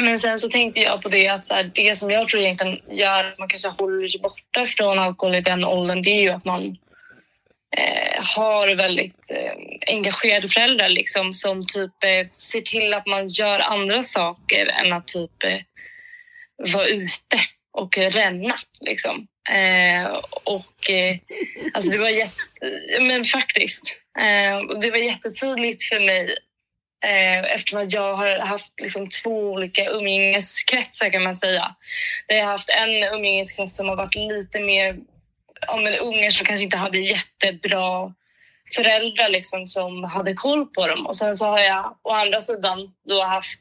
[0.00, 2.80] men sen så tänkte jag på det att så här, det som jag tror egentligen
[2.88, 6.30] gör att man kanske håller sig borta från alkohol i den åldern, det är ju
[6.30, 6.76] att man
[7.76, 9.52] eh, har väldigt eh,
[9.94, 15.06] engagerade föräldrar liksom, som typ eh, ser till att man gör andra saker än att
[15.06, 15.60] typ eh,
[16.72, 17.40] vara ute
[17.72, 18.54] och ränna.
[18.80, 19.26] Liksom.
[19.50, 20.06] Eh,
[20.44, 21.16] och eh,
[21.74, 22.42] alltså det var jätte...
[23.00, 23.82] Men faktiskt.
[24.18, 26.36] Eh, det var jättetydligt för mig
[27.04, 31.76] eh, eftersom att jag har haft liksom, två olika umgängeskretsar kan man säga.
[32.28, 34.96] Där jag har haft en umgängeskrets som har varit lite mer
[35.68, 38.12] om en unge som kanske inte hade jättebra
[38.74, 41.06] föräldrar liksom, som hade koll på dem.
[41.06, 43.60] Och sen så har jag å andra sidan då haft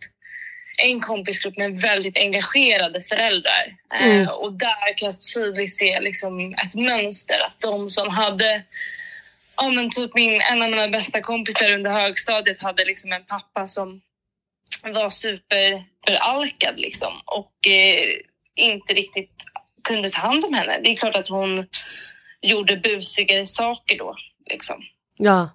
[0.77, 3.75] en kompisgrupp med väldigt engagerade föräldrar.
[3.93, 4.21] Eh, mm.
[4.21, 7.39] Eh, och där kan jag tydligt se liksom, ett mönster.
[7.45, 8.63] Att de som hade...
[9.57, 13.67] Ja, men typ min, en av mina bästa kompisar under högstadiet hade liksom en pappa
[13.67, 14.01] som
[14.83, 18.19] var superalkad liksom, och eh,
[18.55, 19.31] inte riktigt
[19.83, 20.79] kunde ta hand om henne.
[20.83, 21.67] Det är klart att hon
[22.41, 24.15] gjorde busigare saker då.
[24.49, 24.83] Liksom.
[25.17, 25.49] Ja.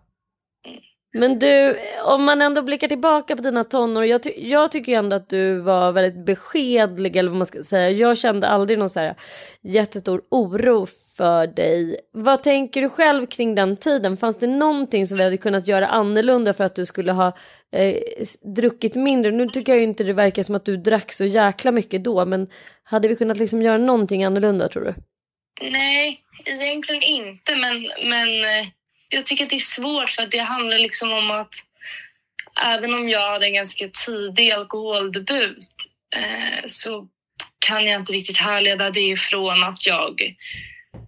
[1.12, 4.04] Men du, om man ändå blickar tillbaka på dina tonår.
[4.04, 7.62] Jag, ty jag tycker ju ändå att du var väldigt beskedlig eller vad man ska
[7.62, 7.90] säga.
[7.90, 9.14] Jag kände aldrig någon så här
[9.62, 10.86] jättestor oro
[11.16, 12.00] för dig.
[12.12, 14.16] Vad tänker du själv kring den tiden?
[14.16, 17.26] Fanns det någonting som vi hade kunnat göra annorlunda för att du skulle ha
[17.72, 17.96] eh,
[18.56, 19.30] druckit mindre?
[19.30, 22.24] Nu tycker jag ju inte det verkar som att du drack så jäkla mycket då,
[22.24, 22.48] men
[22.84, 24.94] hade vi kunnat liksom göra någonting annorlunda tror du?
[25.70, 28.66] Nej, egentligen inte, men, men eh,
[29.11, 31.54] jag tycker att det är svårt för att det handlar liksom om att
[32.64, 35.68] även om jag hade en ganska tidig alkoholdebut
[36.16, 37.08] eh, så
[37.58, 40.34] kan jag inte riktigt härleda det ifrån att jag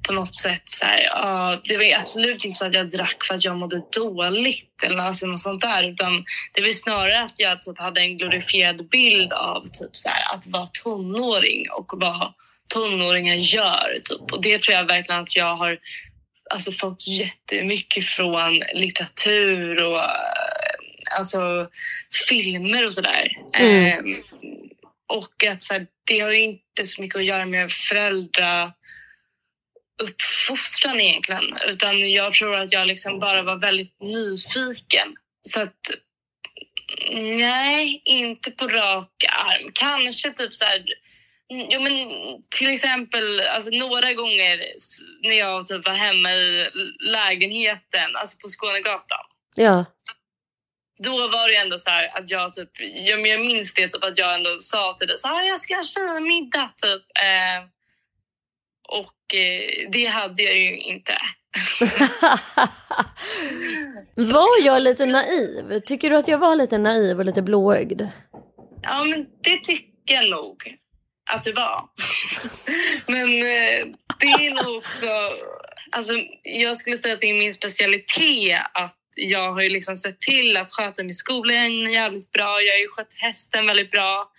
[0.07, 3.35] på något sätt så här, uh, det var absolut inte så att jag drack för
[3.35, 7.61] att jag mådde dåligt eller alltså något sånt där utan det var snarare att jag
[7.61, 12.33] typ hade en glorifierad bild av typ så här, att vara tonåring och vad
[12.69, 14.33] tonåringar gör typ.
[14.33, 15.79] och det tror jag verkligen att jag har
[16.53, 20.01] alltså, fått jättemycket från litteratur och
[21.19, 21.69] alltså,
[22.29, 23.29] filmer och sådär.
[23.55, 23.99] Mm.
[23.99, 24.15] Ehm,
[25.09, 28.73] och att så här, det har ju inte så mycket att göra med föräldra
[30.03, 35.15] uppfostran egentligen, utan jag tror att jag liksom bara var väldigt nyfiken.
[35.49, 35.77] Så att
[37.39, 39.71] nej, inte på rak arm.
[39.73, 40.85] Kanske typ så här
[41.55, 41.93] Jo, men
[42.59, 44.61] till exempel alltså, några gånger
[45.23, 46.69] när jag typ var hemma i
[47.01, 49.25] lägenheten, alltså på Skånegatan.
[49.55, 49.85] Ja.
[50.99, 54.19] Då var det ändå så här att jag typ, jag, jag minns det typ att
[54.19, 57.03] jag ändå sa till dig så här, jag ska köra middag typ.
[57.19, 57.65] Eh,
[58.89, 61.19] och eh, det hade jag ju inte.
[64.33, 65.81] var jag lite naiv?
[65.87, 68.03] Tycker du att jag var lite naiv och lite blåögd?
[68.83, 70.82] Ja, men det tycker jag nog
[71.31, 71.89] att du var.
[73.07, 75.07] Men eh, det är nog också...
[75.91, 76.13] Alltså,
[76.43, 80.57] jag skulle säga att det är min specialitet att jag har ju liksom sett till
[80.57, 82.63] att sköta min skolan jävligt bra.
[82.63, 84.33] Jag har ju skött hästen väldigt bra.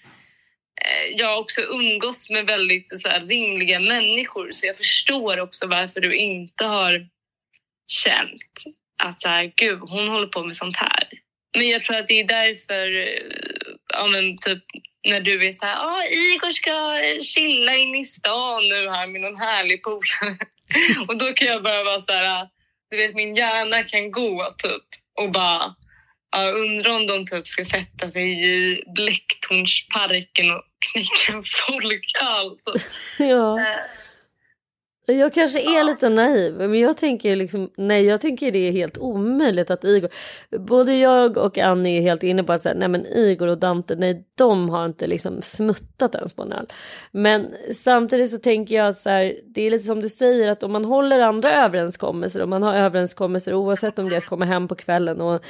[0.81, 5.67] Eh, jag har också umgåtts med väldigt så här, rimliga människor så jag förstår också
[5.67, 7.07] varför du inte har
[7.87, 8.63] känt
[9.03, 11.09] att så här, gud, hon håller på med sånt här.
[11.57, 14.63] Men jag tror att det är därför, eh, ja men typ
[15.07, 16.71] när du är så här, ah, Igor ska
[17.23, 20.37] chilla in i stan nu här med någon härlig polare.
[21.07, 22.47] och då kan jag bara vara så här,
[22.89, 24.83] du vet min hjärna kan gå typ
[25.21, 25.75] och bara
[26.35, 32.49] Ja, undrar om de typ ska sätta sig i Blecktornsparken och knäcka en folköl.
[32.65, 32.81] Typ.
[33.17, 33.59] ja.
[33.59, 33.79] Eh,
[35.05, 38.97] Jag kanske är lite naiv men jag tänker liksom, nej jag tänker det är helt
[38.97, 40.09] omöjligt att Igor,
[40.57, 43.95] både jag och Annie är helt inne på att säga, nej men Igor och Dante,
[43.95, 46.67] nej de har inte liksom smuttat ens på en öl.
[47.11, 50.63] Men samtidigt så tänker jag att så här, det är lite som du säger att
[50.63, 54.45] om man håller andra överenskommelser, om man har överenskommelser oavsett om det är att komma
[54.45, 55.45] hem på kvällen och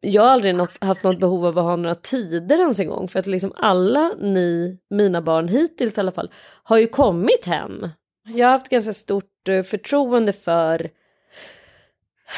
[0.00, 3.08] jag har aldrig något, haft något behov av att ha några tider ens en gång
[3.08, 6.30] för att liksom alla ni, mina barn hittills i alla fall,
[6.62, 7.88] har ju kommit hem
[8.26, 10.90] jag har haft ganska stort eh, förtroende för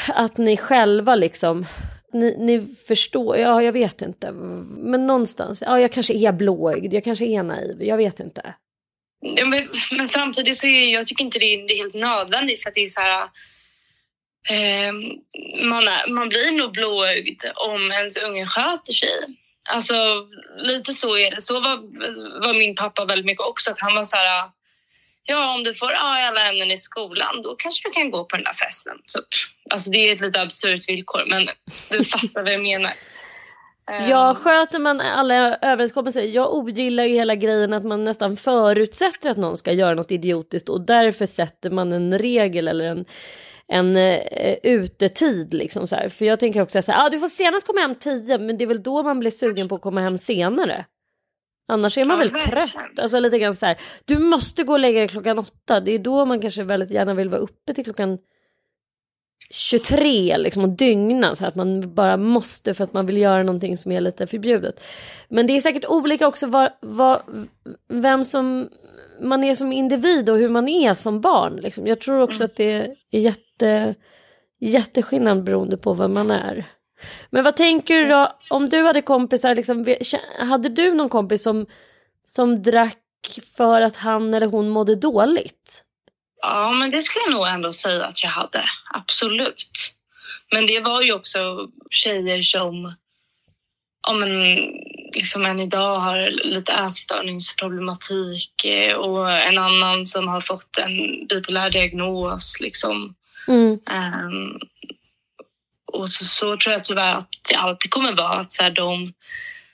[0.08, 1.66] att ni själva liksom
[2.12, 4.32] ni, ni, förstår, ja jag vet inte.
[4.32, 8.54] Men någonstans, ja jag kanske är blåögd, jag kanske är naiv, jag vet inte.
[9.22, 12.84] Men, men, samtidigt så är jag tycker inte det är, helt nödvändigt för att det
[12.84, 13.22] är så här.
[14.50, 14.92] Eh,
[15.64, 19.08] man, är, man blir nog blåögd om ens unge sköter sig.
[19.70, 19.94] Alltså
[20.56, 21.42] lite så är det.
[21.42, 21.76] Så var,
[22.46, 23.70] var min pappa väldigt mycket också.
[23.70, 24.50] Att han var så här
[25.28, 28.24] ja, om du får A i alla ämnen i skolan, då kanske du kan gå
[28.24, 28.98] på den där festen.
[29.06, 29.18] Så,
[29.70, 31.48] alltså det är ett lite absurt villkor, men
[31.90, 32.92] du fattar vad jag menar.
[33.86, 34.34] Ja, ehm.
[34.34, 36.22] sköter man alla överenskommelser.
[36.22, 40.68] Jag ogillar ju hela grejen att man nästan förutsätter att någon ska göra något idiotiskt
[40.68, 43.04] och därför sätter man en regel eller en,
[43.68, 44.18] en uh,
[44.62, 46.08] utetid liksom så här.
[46.08, 48.64] För jag tänker också så här, ah, du får senast komma hem tio, men det
[48.64, 50.84] är väl då man blir sugen på att komma hem senare.
[51.68, 52.98] Annars är man ja, väl trött.
[52.98, 55.80] Alltså lite grann så här, du måste gå och lägga dig klockan åtta.
[55.80, 58.18] Det är då man kanske väldigt gärna vill vara uppe till klockan
[59.50, 63.76] 23 liksom och dygna så att man bara måste för att man vill göra någonting
[63.76, 64.84] som är lite förbjudet.
[65.28, 67.22] Men det är säkert olika också vad, vad,
[67.88, 68.68] vem som
[69.20, 71.56] man är som individ och hur man är som barn.
[71.56, 71.86] Liksom.
[71.86, 72.46] Jag tror också mm.
[72.46, 72.72] att det
[73.10, 73.94] är jätte,
[74.60, 76.66] jätteskillnad beroende på vem man är.
[77.30, 79.96] Men vad tänker du då om du hade kompisar, liksom,
[80.38, 81.66] hade du någon kompis som,
[82.24, 82.98] som drack
[83.56, 85.84] för att han eller hon mådde dåligt?
[86.42, 88.64] Ja, men det skulle jag nog ändå säga att jag hade.
[88.94, 89.92] Absolut.
[90.52, 92.94] Men det var ju också tjejer som
[94.08, 94.56] om en,
[95.12, 101.70] liksom än idag har lite ätstörningsproblematik eh, och en annan som har fått en bipolär
[101.70, 102.60] diagnos.
[102.60, 103.14] Liksom.
[103.48, 103.70] Mm.
[103.70, 104.60] Um,
[105.98, 109.12] och så, så, tror jag tyvärr att det alltid kommer vara att så här, de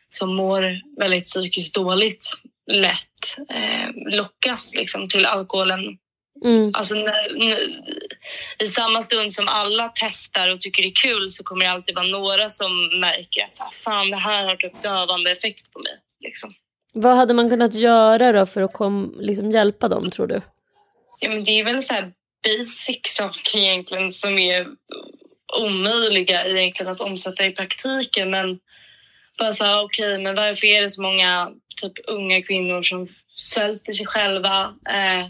[0.09, 2.35] som mår väldigt psykiskt dåligt
[2.73, 5.99] lätt eh, lockas liksom, till alkoholen.
[6.45, 6.71] Mm.
[6.75, 7.59] Alltså, när, när,
[8.59, 11.95] I samma stund som alla testar och tycker det är kul så kommer det alltid
[11.95, 15.79] vara några som märker att så här, fan, det här har typ dövande effekt på
[15.79, 15.93] mig.
[16.25, 16.55] Liksom.
[16.93, 20.41] Vad hade man kunnat göra då för att kom, liksom hjälpa dem tror du?
[21.21, 22.13] Ja, men det är väl så här
[22.45, 24.67] basic saker egentligen som är
[25.53, 28.31] omöjliga egentligen att omsätta i praktiken.
[28.31, 28.59] Men
[29.39, 33.07] bara så här, okej, okay, men varför är det så många typ unga kvinnor som
[33.37, 34.75] svälter sig själva?
[34.89, 35.27] Eh,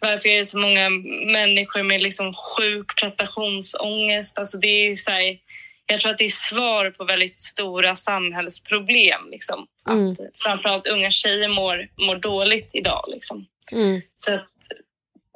[0.00, 0.90] varför är det så många
[1.32, 4.38] människor med liksom sjuk prestationsångest?
[4.38, 5.38] Alltså det är så här,
[5.86, 9.30] jag tror att det är svar på väldigt stora samhällsproblem.
[9.30, 9.66] Liksom.
[9.88, 10.10] Mm.
[10.10, 13.04] Att framförallt unga tjejer mår, mår dåligt idag.
[13.08, 13.46] Liksom.
[13.72, 14.00] Mm.
[14.16, 14.48] Så att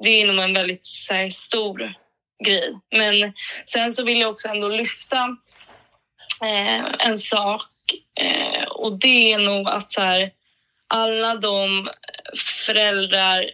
[0.03, 1.93] det är nog en väldigt här, stor
[2.45, 2.79] grej.
[2.91, 3.33] Men
[3.65, 5.37] sen så vill jag också ändå lyfta
[6.41, 7.63] eh, en sak
[8.19, 10.31] eh, och det är nog att så här,
[10.87, 11.89] alla de
[12.65, 13.45] föräldrar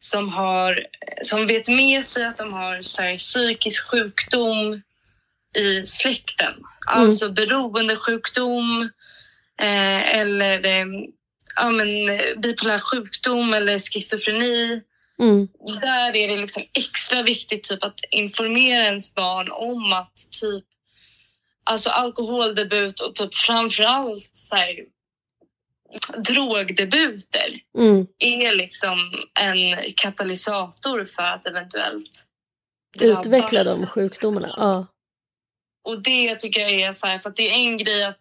[0.00, 0.86] som, har,
[1.22, 4.82] som vet med sig att de har så här, psykisk sjukdom
[5.56, 6.64] i släkten, mm.
[6.86, 8.90] alltså beroendesjukdom
[9.60, 10.86] eh, eller eh,
[11.56, 11.86] ja, men,
[12.36, 14.82] bipolär sjukdom eller schizofreni
[15.22, 15.48] Mm.
[15.80, 20.64] Där är det liksom extra viktigt typ, att informera ens barn om att typ
[21.64, 24.84] alltså alkoholdebut och typ framförallt så här,
[26.16, 28.06] drogdebuter mm.
[28.18, 28.98] är liksom
[29.40, 32.24] en katalysator för att eventuellt
[32.98, 33.26] drabbas.
[33.26, 34.54] Utveckla de sjukdomarna.
[34.56, 34.86] Ja.
[35.84, 38.20] Och det tycker jag är så här, för att det är en grej att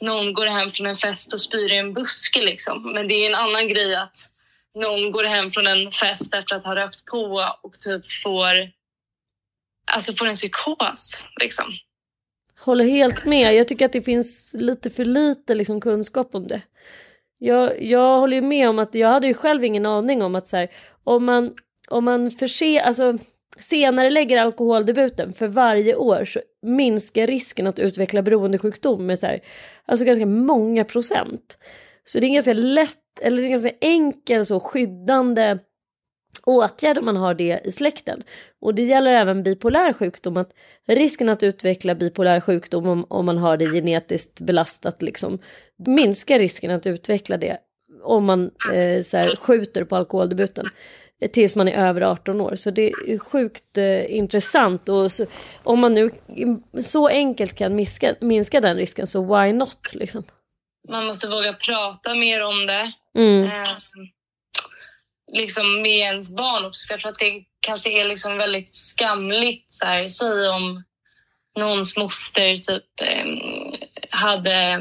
[0.00, 2.92] någon går hem från en fest och spyr i en buske liksom.
[2.92, 4.28] Men det är en annan grej att
[4.74, 8.52] någon går hem från en fest efter att ha rökt på och typ får,
[9.92, 11.24] alltså får en psykos.
[11.40, 11.64] Liksom.
[12.58, 13.54] Håller helt med.
[13.54, 16.62] Jag tycker att det finns lite för lite liksom, kunskap om det.
[17.38, 20.48] Jag, jag håller ju med om att jag hade ju själv ingen aning om att
[20.48, 20.68] så här,
[21.04, 21.54] om man,
[21.88, 23.18] om man förse, alltså
[23.58, 29.40] senare lägger alkoholdebuten för varje år så minskar risken att utveckla beroendesjukdom med så här,
[29.86, 31.58] alltså ganska många procent.
[32.04, 35.58] Så det är ganska lätt eller en ganska enkel så skyddande
[36.44, 38.22] åtgärd om man har det i släkten.
[38.60, 40.52] Och det gäller även bipolär sjukdom, att
[40.86, 45.38] risken att utveckla bipolär sjukdom om, om man har det genetiskt belastat liksom,
[45.86, 47.58] minskar risken att utveckla det
[48.02, 50.66] om man eh, så här, skjuter på alkoholdebuten.
[51.32, 52.54] tills man är över 18 år.
[52.54, 55.26] Så det är sjukt eh, intressant och så,
[55.62, 56.10] om man nu
[56.82, 60.24] så enkelt kan miska, minska den risken så why not liksom.
[60.88, 62.92] Man måste våga prata mer om det.
[63.18, 63.44] Mm.
[63.44, 63.68] Eh,
[65.32, 66.86] liksom med ens barn också.
[66.86, 69.72] För jag tror att det kanske är liksom väldigt skamligt.
[69.72, 70.82] Så här, säg om
[71.58, 73.26] någons moster typ eh,
[74.10, 74.80] hade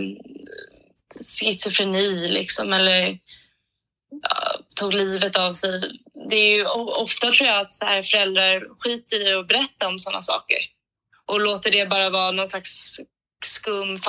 [1.39, 3.19] schizofreni liksom, eller
[4.21, 5.81] ja, tog livet av sig.
[6.29, 9.99] Det är ju ofta tror jag att så här, föräldrar skiter i att berätta om
[9.99, 10.57] sådana saker
[11.25, 12.99] och låter det bara vara någon slags
[13.45, 13.99] skum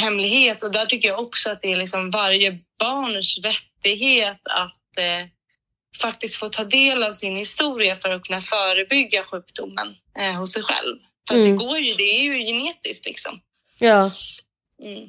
[0.00, 0.62] familjehemlighet.
[0.62, 5.28] Och där tycker jag också att det är liksom varje barns rättighet att eh,
[6.00, 10.62] faktiskt få ta del av sin historia för att kunna förebygga sjukdomen eh, hos sig
[10.62, 10.96] själv.
[11.28, 11.50] För mm.
[11.50, 13.40] det går ju, det är ju genetiskt liksom.
[13.78, 14.10] Ja.
[14.82, 15.08] Mm.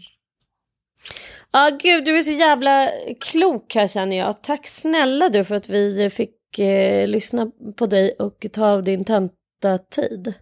[1.52, 4.44] Ja, gud, du är så jävla klok här känner jag.
[4.44, 9.06] Tack snälla du för att vi fick eh, lyssna på dig och ta av din
[9.06, 10.34] tentatid.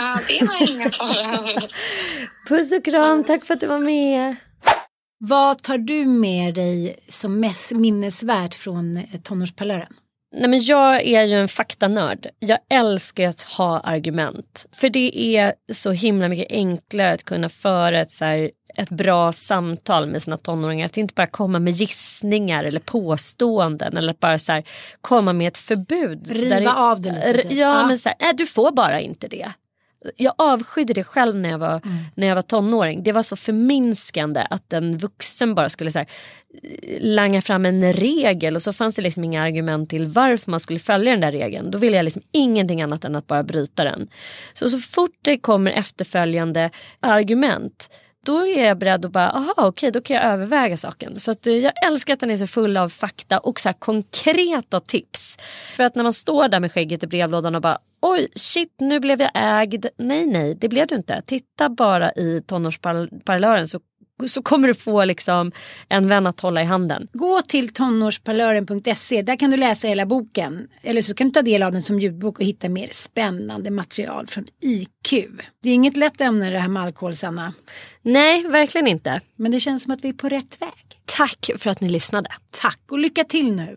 [0.00, 1.68] Ja, det var inga fara.
[2.48, 4.36] Puss och kram, tack för att du var med.
[5.18, 9.92] Vad tar du med dig som mest minnesvärt från eh, tonårsparlören?
[10.36, 12.26] Nej, men jag är ju en faktanörd.
[12.38, 14.66] Jag älskar att ha argument.
[14.72, 19.32] För det är så himla mycket enklare att kunna föra ett, så här, ett bra
[19.32, 20.86] samtal med sina tonåringar.
[20.86, 24.64] Att inte bara komma med gissningar eller påståenden eller bara så här,
[25.00, 26.30] komma med ett förbud.
[26.30, 27.42] Riva det, av det lite.
[27.42, 27.52] Typ.
[27.52, 29.52] Ja, ja, men så här, nej, du får bara inte det
[30.16, 31.98] jag avskydde det själv när jag, var, mm.
[32.14, 33.02] när jag var tonåring.
[33.02, 36.08] Det var så förminskande att en vuxen bara skulle så här,
[37.00, 40.78] langa fram en regel och så fanns det liksom inga argument till varför man skulle
[40.78, 41.70] följa den där regeln.
[41.70, 44.08] Då ville jag liksom ingenting annat än att bara bryta den.
[44.52, 46.70] Så så fort det kommer efterföljande
[47.00, 47.90] argument
[48.24, 51.20] då är jag beredd att bara, aha okej okay, då kan jag överväga saken.
[51.20, 54.80] Så att, eh, jag älskar att den är så full av fakta och så konkreta
[54.80, 55.38] tips.
[55.76, 59.00] För att när man står där med skägget i brevlådan och bara oj shit nu
[59.00, 59.86] blev jag ägd.
[59.98, 61.22] Nej nej det blev du inte.
[61.26, 63.80] Titta bara i tonårsparlören så
[64.28, 65.52] så kommer du få liksom
[65.88, 67.08] en vän att hålla i handen.
[67.12, 69.22] Gå till tonårsparlören.se.
[69.22, 70.68] Där kan du läsa hela boken.
[70.82, 74.26] Eller så kan du ta del av den som ljudbok och hitta mer spännande material
[74.26, 75.28] från IQ.
[75.62, 77.52] Det är inget lätt ämne det här med alkohol, Sanna.
[78.02, 79.20] Nej, verkligen inte.
[79.36, 81.00] Men det känns som att vi är på rätt väg.
[81.04, 82.28] Tack för att ni lyssnade.
[82.50, 83.76] Tack och lycka till nu.